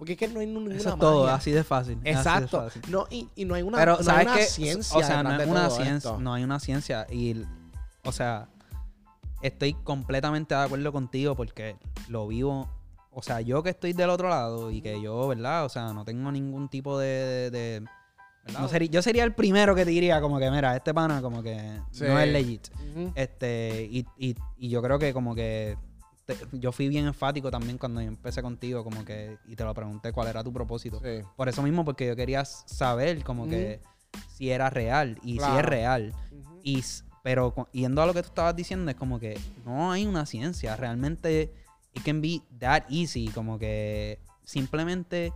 [0.00, 1.98] Porque es que no hay ninguna Eso es todo, así de fácil.
[2.04, 2.68] Exacto.
[2.88, 4.96] No, y, y, no hay una, Pero, no hay una ciencia.
[4.96, 6.12] O sea, no hay una ciencia.
[6.18, 7.06] No hay una ciencia.
[7.12, 7.44] Y,
[8.02, 8.48] o sea,
[9.42, 11.76] estoy completamente de acuerdo contigo porque
[12.08, 12.66] lo vivo.
[13.12, 15.66] O sea, yo que estoy del otro lado y que yo, ¿verdad?
[15.66, 17.50] O sea, no tengo ningún tipo de.
[17.50, 17.84] de,
[18.58, 21.42] no sería, yo sería el primero que te diría como que, mira, este pana como
[21.42, 22.68] que no es legit.
[23.14, 25.76] Este, y, y, y yo creo que como que
[26.52, 30.28] yo fui bien enfático también cuando empecé contigo, como que, y te lo pregunté cuál
[30.28, 31.00] era tu propósito.
[31.36, 33.80] Por eso mismo, porque yo quería saber como que
[34.36, 36.14] si era real y si es real.
[36.62, 36.82] y,
[37.22, 40.76] pero yendo a lo que tú estabas diciendo, es como que no hay una ciencia.
[40.76, 41.52] Realmente,
[41.94, 43.28] it can be that easy.
[43.28, 45.32] Como que simplemente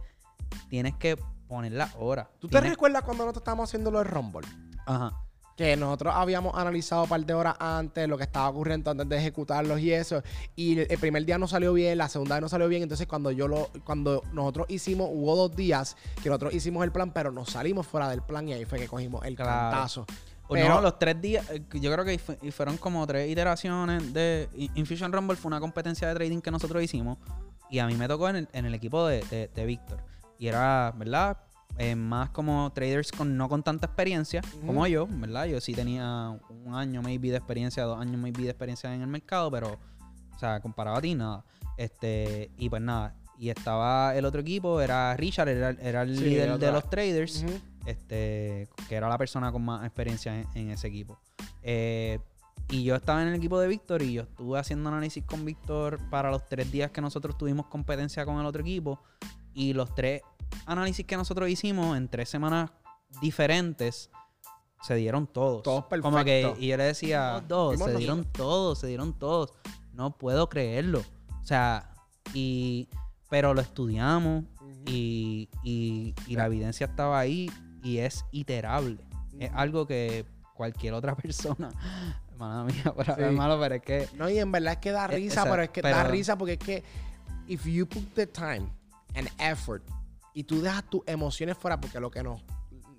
[0.68, 1.16] tienes que
[1.46, 2.30] poner la hora.
[2.38, 4.48] ¿Tú te recuerdas cuando nosotros estábamos haciendo lo de Rumble?
[4.86, 5.23] Ajá
[5.56, 9.16] que nosotros habíamos analizado un par de horas antes lo que estaba ocurriendo antes de
[9.16, 10.22] ejecutarlos y eso.
[10.56, 12.82] Y el primer día no salió bien, la segunda vez no salió bien.
[12.82, 17.12] Entonces, cuando yo lo, cuando nosotros hicimos, hubo dos días que nosotros hicimos el plan,
[17.12, 20.06] pero nos salimos fuera del plan y ahí fue que cogimos el cantazo.
[20.50, 22.18] Pero, no, los tres días, eh, yo creo que
[22.52, 27.18] fueron como tres iteraciones de Infusion Rumble, fue una competencia de trading que nosotros hicimos.
[27.70, 30.04] Y a mí me tocó en el, equipo de, de, de Víctor.
[30.38, 31.38] Y era, ¿verdad?
[31.76, 35.46] Eh, más como traders con no con tanta experiencia como yo, ¿verdad?
[35.46, 39.08] Yo sí tenía un año maybe de experiencia, dos años maybe de experiencia en el
[39.08, 39.80] mercado, pero,
[40.34, 41.44] o sea, comparado a ti, nada.
[41.76, 46.72] Este, y pues nada, y estaba el otro equipo, era Richard, era, el líder de
[46.72, 47.44] los traders,
[47.86, 51.18] este, que era la persona con más experiencia en, ese equipo.
[51.62, 52.20] Eh,
[52.70, 55.98] y yo estaba en el equipo de Víctor y yo estuve haciendo análisis con Víctor
[56.10, 59.00] para los tres días que nosotros tuvimos competencia con el otro equipo.
[59.54, 60.22] Y los tres
[60.66, 62.70] análisis que nosotros hicimos en tres semanas
[63.20, 64.10] diferentes,
[64.82, 65.62] se dieron todos.
[65.62, 66.58] Todos perfectos.
[66.58, 69.54] y yo le decía, todos, se dieron todos, se dieron todos.
[69.92, 71.02] No puedo creerlo.
[71.40, 71.94] O sea,
[72.34, 72.88] y
[73.30, 74.44] pero lo estudiamos
[74.86, 77.50] y, y, la evidencia estaba ahí
[77.82, 78.98] y es iterable.
[79.38, 81.70] Es algo que cualquier otra persona.
[82.36, 84.08] Mala mía, para malo, pero es que.
[84.16, 86.58] No, y en verdad es que da risa, pero es que da risa porque es
[86.58, 86.84] que
[87.46, 88.68] if you put the time
[89.14, 89.82] and effort
[90.34, 92.40] y tú dejas tus emociones fuera porque lo que no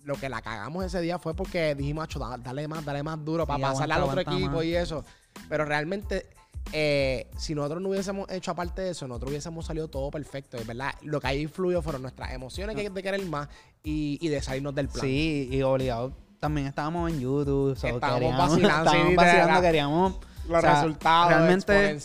[0.06, 2.08] lo que la cagamos ese día fue porque dijimos,
[2.40, 5.04] dale más, dale más duro para pasarle al otro equipo y eso.
[5.50, 6.28] Pero realmente,
[6.72, 10.60] eh, si nosotros no hubiésemos hecho aparte de eso, nosotros hubiésemos salido todo perfecto.
[10.64, 13.50] Verdad, lo que ahí influyó fueron nuestras emociones que de querer más
[13.84, 15.04] y, de salirnos del plan.
[15.04, 16.14] Sí, y obligado.
[16.40, 17.74] También estábamos en YouTube.
[17.74, 18.02] estábamos
[18.38, 20.14] vacilando, estábamos vacilando, queríamos
[20.48, 21.98] Los resultados realmente.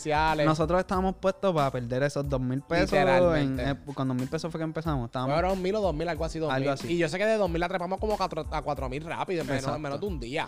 [0.45, 2.93] Nosotros estábamos puestos para perder esos dos mil pesos.
[2.93, 5.05] En, eh, con dos mil pesos fue que empezamos.
[5.05, 6.93] Estábamos, Fueron mil o dos mil, algo así, dos algo así.
[6.93, 9.47] Y yo sé que de dos mil la trepamos como a cuatro mil rápido, en
[9.47, 10.47] menos, menos de un día.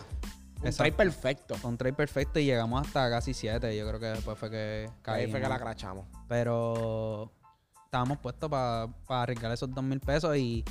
[0.63, 1.55] Un trade perfecto.
[1.63, 3.75] Un trade perfecto y llegamos hasta casi siete.
[3.75, 5.25] Yo creo que después fue que caímos.
[5.25, 6.05] Ahí fue que la crachamos.
[6.27, 7.31] Pero
[7.85, 10.63] estábamos puestos para arriesgar esos dos mil pesos y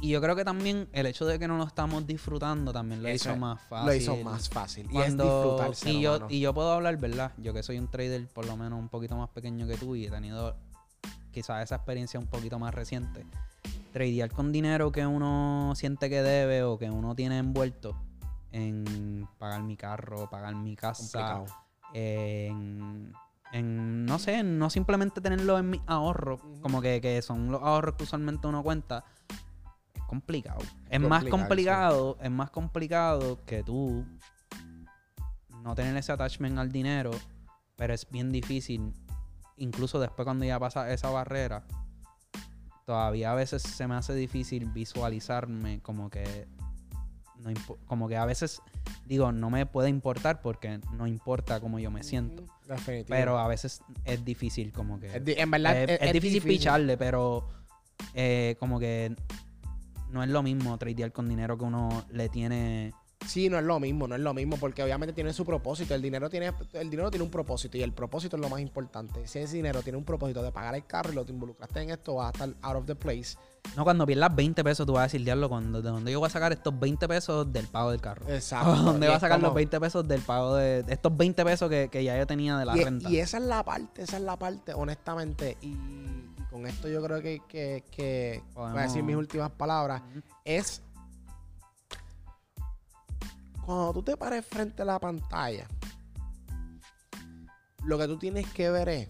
[0.00, 3.10] y yo creo que también el hecho de que no lo estamos disfrutando también lo
[3.10, 3.86] hizo más fácil.
[3.86, 4.88] Lo hizo más fácil.
[4.90, 5.86] y es.
[5.86, 7.32] Y yo, y yo puedo hablar, ¿verdad?
[7.38, 10.06] Yo que soy un trader por lo menos un poquito más pequeño que tú y
[10.06, 10.56] he tenido
[11.32, 13.24] quizás esa experiencia un poquito más reciente.
[13.92, 17.96] Tradear con dinero que uno siente que debe o que uno tiene envuelto
[18.52, 21.44] en pagar mi carro, pagar mi casa,
[21.92, 23.12] en,
[23.52, 27.96] en, no sé, no simplemente tenerlo en mi ahorro, como que, que son los ahorros
[27.96, 29.04] que usualmente uno cuenta
[30.06, 30.60] complicado.
[30.88, 34.04] Es, más complicado, es más complicado que tú
[35.62, 37.10] no tener ese attachment al dinero,
[37.76, 38.92] pero es bien difícil,
[39.56, 41.64] incluso después cuando ya pasa esa barrera,
[42.84, 46.46] todavía a veces se me hace difícil visualizarme como que
[47.38, 47.50] no
[47.86, 48.62] como que a veces
[49.04, 52.44] digo no me puede importar porque no importa cómo yo me siento.
[53.08, 57.48] Pero a veces es difícil como que en verdad es, difícil, picharle pero
[58.14, 59.14] eh, como que
[60.16, 62.94] no es lo mismo tradear con dinero que uno le tiene.
[63.26, 65.94] Sí, no es lo mismo, no es lo mismo, porque obviamente tiene su propósito.
[65.94, 69.26] El dinero tiene, el dinero tiene un propósito y el propósito es lo más importante.
[69.26, 71.90] Si ese dinero tiene un propósito de pagar el carro y lo te involucraste en
[71.90, 73.36] esto, vas a estar out of the place.
[73.76, 76.30] No, cuando pierdas 20 pesos, tú vas a decir, diablo, ¿de dónde yo voy a
[76.30, 78.26] sacar estos 20 pesos del pago del carro?
[78.28, 78.74] Exacto.
[78.82, 82.16] ¿Dónde vas a sacar los 20 pesos del pago de, estos 20 pesos que, ya
[82.16, 83.10] yo tenía de la renta?
[83.10, 85.58] Y esa es la parte, esa es la parte, honestamente.
[85.60, 85.76] Y
[86.56, 87.42] con esto yo creo que,
[87.90, 90.00] que, voy a decir mis últimas palabras,
[90.42, 90.80] es
[93.66, 95.68] cuando tú te pares frente a la pantalla,
[97.84, 99.08] lo que tú tienes que ver es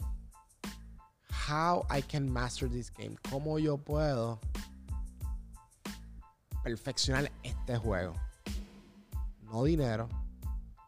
[1.49, 4.40] how I can master this game, cómo yo puedo
[6.64, 8.14] perfeccionar este juego.
[9.42, 10.09] No dinero,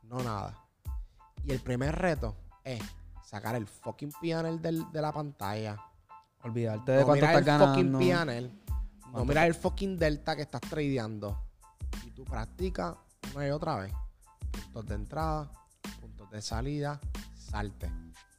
[0.03, 0.59] no nada.
[1.45, 2.35] Y el primer reto
[2.65, 2.83] es
[3.23, 5.77] sacar el fucking piano de la pantalla,
[6.43, 7.75] Olvidarte de no cuánto estás ganando.
[7.75, 8.53] Fucking pianel,
[9.13, 11.37] no mirar el fucking delta que estás tradeando.
[12.07, 12.95] Y tú practicas
[13.35, 13.93] una y otra vez.
[14.51, 15.51] Puntos de entrada,
[16.01, 17.01] puntos de salida,
[17.35, 17.91] salte.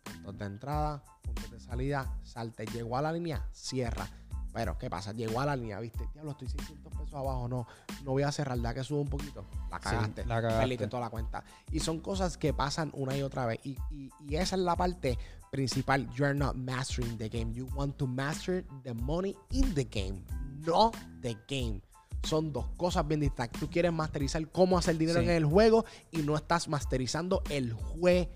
[0.03, 2.65] Puntos de entrada, puntos de salida, salte.
[2.67, 4.07] Llegó a la línea, cierra.
[4.53, 5.11] Pero, ¿qué pasa?
[5.11, 6.07] Llegó a la línea, ¿viste?
[6.13, 7.47] Diablo, estoy 600 pesos abajo.
[7.47, 7.67] No,
[8.03, 8.59] no voy a cerrar.
[8.59, 9.45] Da que subo un poquito.
[9.69, 10.25] La cagaste.
[10.25, 10.87] la cagaste.
[10.87, 11.43] toda la cuenta.
[11.71, 13.59] Y son cosas que pasan una y otra vez.
[13.63, 15.19] Y, y, y esa es la parte
[15.51, 16.07] principal.
[16.15, 17.51] You are not mastering the game.
[17.53, 20.23] You want to master the money in the game,
[20.65, 20.91] no
[21.21, 21.81] the game.
[22.23, 23.59] Son dos cosas bien distintas.
[23.59, 28.29] Tú quieres masterizar cómo hacer dinero en el juego y no estás masterizando el juego.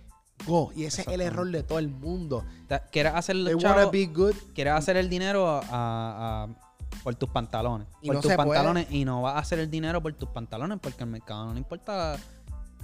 [0.75, 2.45] Y ese es el error de todo el mundo.
[2.91, 3.35] Quieres hacer,
[4.53, 5.59] quieres hacer el dinero
[7.03, 7.87] por tus pantalones.
[8.01, 8.87] Y por tus pantalones.
[8.89, 11.59] Y no vas a hacer el dinero por tus pantalones porque el mercado no le
[11.59, 12.17] importa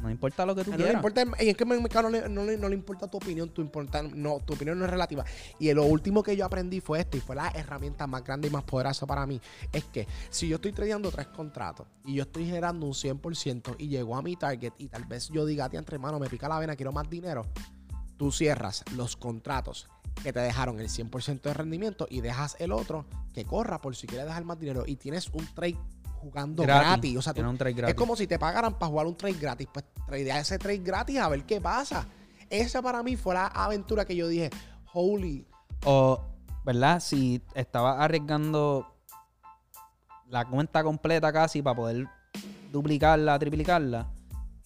[0.02, 0.94] no importa lo que tú quieras.
[0.94, 4.54] importa, y es que no le, no, le, importa tu opinión, tu, importa, no, tu
[4.54, 5.26] opinión no es relativa.
[5.60, 8.52] Y lo último que yo aprendí fue esto, y fue la herramienta más grande y
[8.52, 9.40] más poderosa para mí,
[9.72, 13.88] es que si yo estoy tradeando tres contratos y yo estoy generando un 100% y
[13.88, 16.48] llegó a mi target y tal vez yo diga a ti entre manos, me pica
[16.48, 17.46] la vena, quiero más dinero,
[18.18, 19.88] tú cierras los contratos
[20.24, 24.08] que te dejaron el 100% de rendimiento y dejas el otro que corra por si
[24.08, 25.78] quieres dejar más dinero y tienes un trade
[26.20, 27.18] jugando gratis.
[27.18, 27.34] O sea,
[27.88, 29.68] es como si te pagaran para jugar un trade gratis.
[29.74, 32.08] Pues tradea ese trade gratis a ver qué pasa.
[32.50, 34.50] Esa para mí fue la aventura que yo dije,
[34.94, 35.48] holy.
[35.86, 36.22] O,
[36.66, 37.00] ¿verdad?
[37.00, 38.96] Si estaba arriesgando
[40.28, 42.08] la cuenta completa casi para poder
[42.72, 44.08] duplicarla, triplicarla,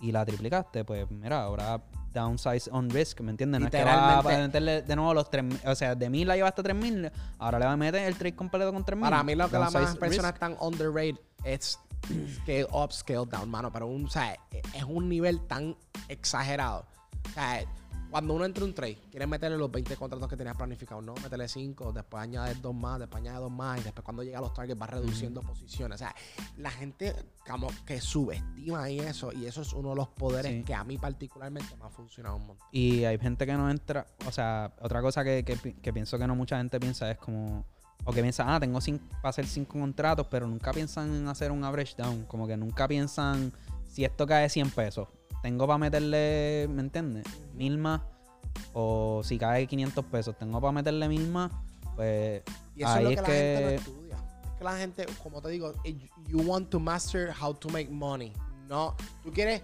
[0.03, 1.81] y la triplicaste, pues mira, ahora
[2.13, 3.59] downsize on risk, ¿me entiendes?
[3.59, 6.35] No es que va a meterle de nuevo los 3 o sea, de 1000 la
[6.35, 9.09] llevaste a 3000, ahora le va a meter el trade completo con 3000.
[9.09, 11.79] Para mí lo que las más personas están underrated es
[12.41, 15.75] scale up, scale down, mano, pero un, o sea, es un nivel tan
[16.07, 16.85] exagerado.
[17.29, 17.63] O sea,
[18.13, 21.15] cuando uno entra en un trade, quiere meterle los 20 contratos que tenías planificados, no,
[21.15, 24.41] métele 5, después añade dos más, después añade dos más, y después cuando llega a
[24.41, 25.95] los targets va reduciendo posiciones.
[25.95, 26.13] O sea,
[26.57, 27.15] la gente
[27.49, 30.99] como que subestima ahí eso, y eso es uno de los poderes que a mí
[30.99, 32.67] particularmente me ha funcionado un montón.
[32.71, 36.35] Y hay gente que no entra, o sea, otra cosa que, que, pienso que no
[36.35, 37.65] mucha gente piensa es como,
[38.05, 38.77] o que piensa, ah, tengo
[39.23, 42.87] para hacer cinco contratos, pero nunca piensan en hacer un average down, como que nunca
[42.87, 43.51] piensan,
[43.87, 45.07] si esto cae 100 pesos,
[45.43, 47.25] tengo para meterle, ¿me entiendes?
[47.53, 48.01] Mil más.
[48.71, 51.51] O si cae 500 pesos, tengo para meterle mil más.
[51.95, 52.41] Pues
[52.75, 54.15] y eso es lo que, la gente no estudia.
[54.15, 55.73] Es que la gente, como te digo,
[56.27, 58.31] you want to master how to make money.
[58.69, 59.61] No, tú quieres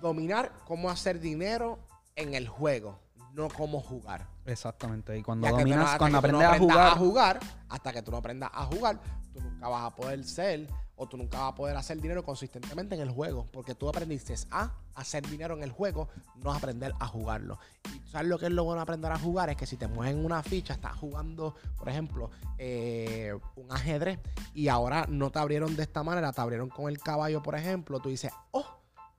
[0.00, 1.78] dominar cómo hacer dinero
[2.16, 2.98] en el juego,
[3.34, 4.26] no cómo jugar.
[4.46, 5.18] Exactamente.
[5.18, 8.64] Y cuando dominas, cuando aprendes a jugar, a jugar, hasta que tú no aprendas a
[8.64, 8.98] jugar,
[9.34, 10.66] tú nunca vas a poder ser
[10.96, 13.46] o tú nunca vas a poder hacer dinero consistentemente en el juego.
[13.52, 17.58] Porque tú aprendiste a hacer dinero en el juego, no a aprender a jugarlo.
[17.94, 19.88] Y sabes lo que es lo bueno de aprender a jugar, es que si te
[19.88, 24.18] mueven una ficha, estás jugando, por ejemplo, eh, un ajedrez
[24.54, 28.00] y ahora no te abrieron de esta manera, te abrieron con el caballo, por ejemplo,
[28.00, 28.66] tú dices, oh,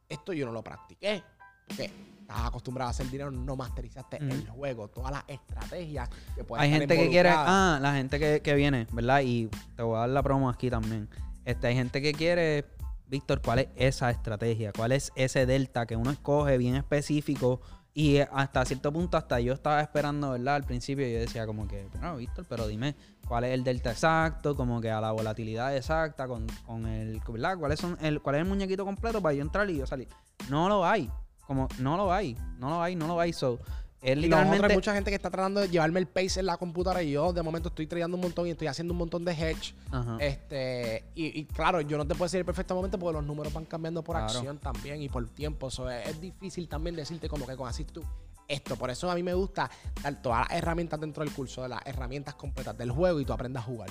[0.07, 1.23] esto yo no lo practiqué.
[1.67, 6.63] Porque estás acostumbrado a hacer dinero, no masterizaste el juego, todas las estrategias que puedes
[6.63, 9.21] Hay gente que quiere, ah, la gente que, que viene, ¿verdad?
[9.23, 11.09] Y te voy a dar la promo aquí también
[11.45, 12.65] este, hay gente que quiere,
[13.07, 14.71] Víctor, ¿cuál es esa estrategia?
[14.71, 17.61] ¿Cuál es ese delta que uno escoge bien específico?
[17.95, 20.55] Y hasta cierto punto, hasta yo estaba esperando, ¿verdad?
[20.55, 22.95] Al principio yo decía como que, bueno, Víctor, pero dime
[23.27, 27.57] cuál es el delta exacto, como que a la volatilidad exacta, con, con el, ¿verdad?
[27.59, 30.07] ¿Cuál es, el, ¿Cuál es el muñequito completo para yo entrar y yo salir?
[30.49, 31.11] No lo hay.
[31.45, 32.35] Como, no lo hay.
[32.57, 33.31] No lo hay, no lo hay.
[33.31, 33.59] So,
[34.03, 34.67] literalmente...
[34.67, 37.31] hay mucha gente que está tratando de llevarme el pace en la computadora y yo
[37.31, 39.73] de momento estoy trayendo un montón y estoy haciendo un montón de hedge.
[40.19, 43.65] Este, y, claro, yo no te puedo decir el perfecto momento porque los números van
[43.65, 45.71] cambiando por acción también y por tiempo.
[45.71, 48.03] So, es, difícil también decirte como que con así tú
[48.47, 48.75] esto.
[48.75, 49.69] Por eso a mí me gusta
[50.01, 53.33] dar todas las herramientas dentro del curso, de las herramientas completas del juego y tú
[53.33, 53.89] aprendas a jugar.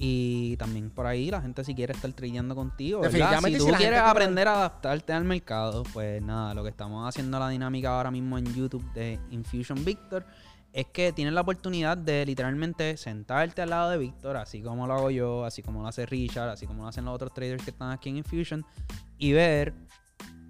[0.00, 3.02] Y también por ahí la gente si quiere estar trillando contigo.
[3.02, 7.38] Definitivamente, si tú quieres aprender a adaptarte al mercado, pues nada, lo que estamos haciendo
[7.38, 10.24] la dinámica ahora mismo en YouTube de Infusion Victor
[10.72, 14.94] es que tienes la oportunidad de literalmente sentarte al lado de Víctor, así como lo
[14.94, 17.70] hago yo, así como lo hace Richard, así como lo hacen los otros traders que
[17.70, 18.64] están aquí en Infusion,
[19.16, 19.74] y ver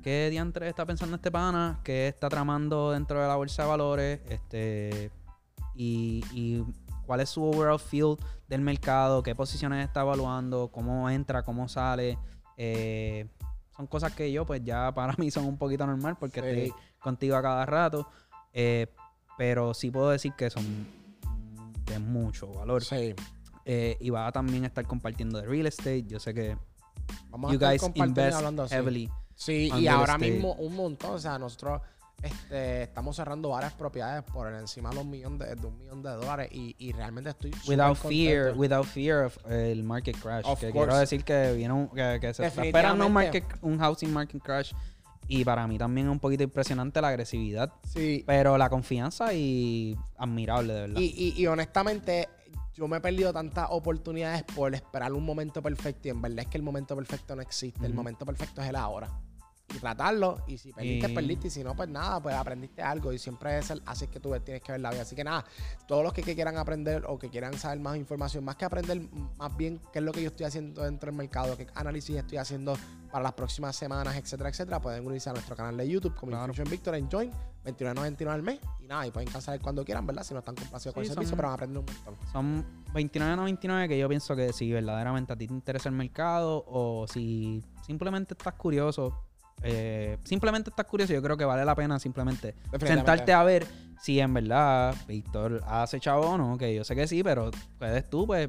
[0.03, 4.21] qué diantre está pensando este pana, qué está tramando dentro de la bolsa de valores,
[4.29, 5.11] este,
[5.75, 6.65] y, y
[7.09, 12.19] cuál es su overall field del mercado, qué posiciones está evaluando, cómo entra, cómo sale.
[12.59, 13.27] Eh,
[13.75, 17.35] son cosas que yo, pues ya para mí son un poquito normal porque estoy contigo
[17.35, 18.07] a cada rato.
[18.53, 18.89] Eh,
[19.39, 20.87] pero sí puedo decir que son
[21.87, 22.85] de mucho valor.
[22.85, 23.15] Sí.
[23.65, 26.05] Eh, y va a también estar compartiendo de real estate.
[26.05, 26.59] Yo sé que
[27.31, 28.39] Vamos you a guys invest
[28.71, 29.11] heavily.
[29.35, 31.13] Sí, y ahora mismo un montón.
[31.13, 31.81] O sea, nosotros
[32.23, 36.49] este, estamos cerrando varias propiedades por encima de un millón de, un millón de dólares
[36.51, 41.53] y, realmente estoy without fear without fear of el market crash que quiero decir que
[41.53, 44.73] viene un, que, se está esperando un market un housing market crash
[45.29, 48.25] y para mí también es un poquito impresionante la agresividad sí.
[48.27, 51.01] pero la confianza y admirable de verdad.
[51.01, 52.29] Y, y, honestamente
[52.75, 56.47] yo me he perdido tantas oportunidades por esperar un momento perfecto y en verdad es
[56.47, 59.09] que el momento perfecto no existe el momento perfecto es el ahora
[59.75, 60.43] y tratarlo.
[60.47, 61.49] Y si perdiste, perdiste.
[61.49, 63.13] Y si no, pues nada, pues aprendiste algo.
[63.13, 65.03] Y siempre es así que tú tienes que ver la vida.
[65.03, 65.45] Así que nada,
[65.87, 69.01] todos los que, quieran aprender o que quieran saber más información, más que aprender
[69.37, 72.39] más bien qué es lo que yo estoy haciendo dentro del mercado, qué análisis estoy
[72.39, 72.75] haciendo
[73.11, 76.47] para las próximas semanas, etcétera, etcétera, pueden unirse a nuestro canal de YouTube como claro.
[76.47, 77.31] Infusion Victor en Join,
[77.65, 78.61] 29.99 al mes.
[78.81, 80.23] Y nada, y pueden cancelar cuando quieran, ¿verdad?
[80.23, 82.17] Si no están complacidos con el servicio, pero van a aprender un montón.
[82.31, 87.07] Son 29.99 que yo pienso que si verdaderamente a ti te interesa el mercado o
[87.09, 89.28] si simplemente estás curioso
[89.63, 93.67] eh, simplemente estás curioso, yo creo que vale la pena simplemente sentarte a ver
[94.01, 98.09] si en verdad Víctor hace chavo o no, que yo sé que sí, pero puedes
[98.09, 98.49] tú, pues,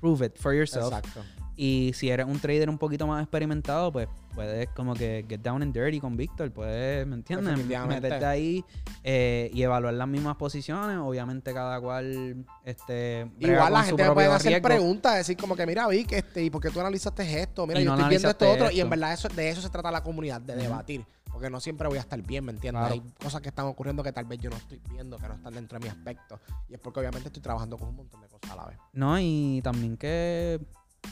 [0.00, 0.86] prove it for yourself.
[0.86, 1.22] Exacto.
[1.60, 5.60] Y si eres un trader un poquito más experimentado, pues puedes como que get down
[5.60, 7.58] and dirty con Víctor, puedes, ¿me entiendes?
[7.66, 8.64] Meterte ahí
[9.02, 10.98] eh, y evaluar las mismas posiciones.
[10.98, 16.12] Obviamente cada cual este Igual la gente puede hacer preguntas, decir como que mira Vic,
[16.12, 17.66] este, ¿y por qué tú analizaste esto?
[17.66, 18.70] Mira, yo estoy viendo esto otro.
[18.70, 21.04] Y en verdad eso, de eso se trata la comunidad, de debatir.
[21.32, 22.84] Porque no siempre voy a estar bien, ¿me entiendes?
[22.84, 25.54] Hay cosas que están ocurriendo que tal vez yo no estoy viendo, que no están
[25.54, 26.38] dentro de mi aspecto.
[26.68, 28.78] Y es porque obviamente estoy trabajando con un montón de cosas a la vez.
[28.92, 30.60] No, y también que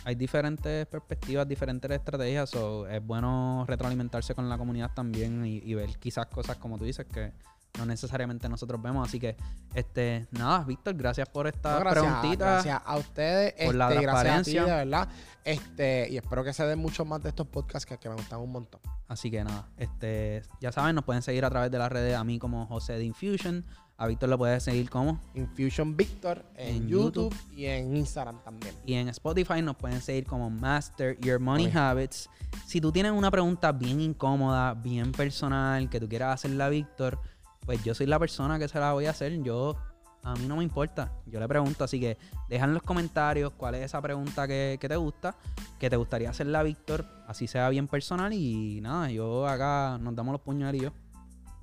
[0.05, 2.55] hay diferentes perspectivas, diferentes estrategias.
[2.55, 7.07] o es bueno retroalimentarse con la comunidad también y, ver quizás cosas como tú dices
[7.07, 7.33] que
[7.79, 9.07] no necesariamente nosotros vemos.
[9.07, 9.37] Así que,
[9.75, 12.53] este, nada, Víctor, gracias por esta preguntita.
[12.53, 13.53] Gracias a ustedes.
[13.67, 14.65] Por la este, transparencia.
[14.65, 15.09] de verdad.
[15.45, 18.41] Este, y espero que se den muchos más de estos podcasts que, que, me gustan
[18.41, 18.81] un montón.
[19.09, 22.25] Así que nada, este, ya saben, nos pueden seguir a través de las redes a
[22.25, 23.65] mí como José de Infusion.
[23.99, 28.75] A Víctor lo puedes seguir como Infusion Victor en, YouTube, y en Instagram también.
[28.85, 32.29] Y en Spotify nos pueden seguir como Master Your Money Habits.
[32.67, 37.19] Si tú tienes una pregunta bien incómoda, bien personal, que tú quieras hacerle a Víctor,
[37.65, 39.43] pues yo soy la persona que se la voy a hacer.
[39.43, 39.77] Yo,
[40.23, 41.11] a mí no me importa.
[41.25, 42.19] Yo le pregunto, así que
[42.51, 45.37] deja en los comentarios cuál es esa pregunta que, te gusta,
[45.79, 48.31] que te gustaría hacerle a Víctor, así sea bien personal.
[48.35, 50.93] Y nada, yo acá nos damos los puños y yo.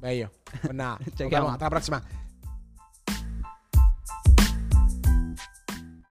[0.03, 0.29] Bello.
[0.61, 1.51] Pues nada, nos vemos.
[1.53, 2.03] Hasta la próxima.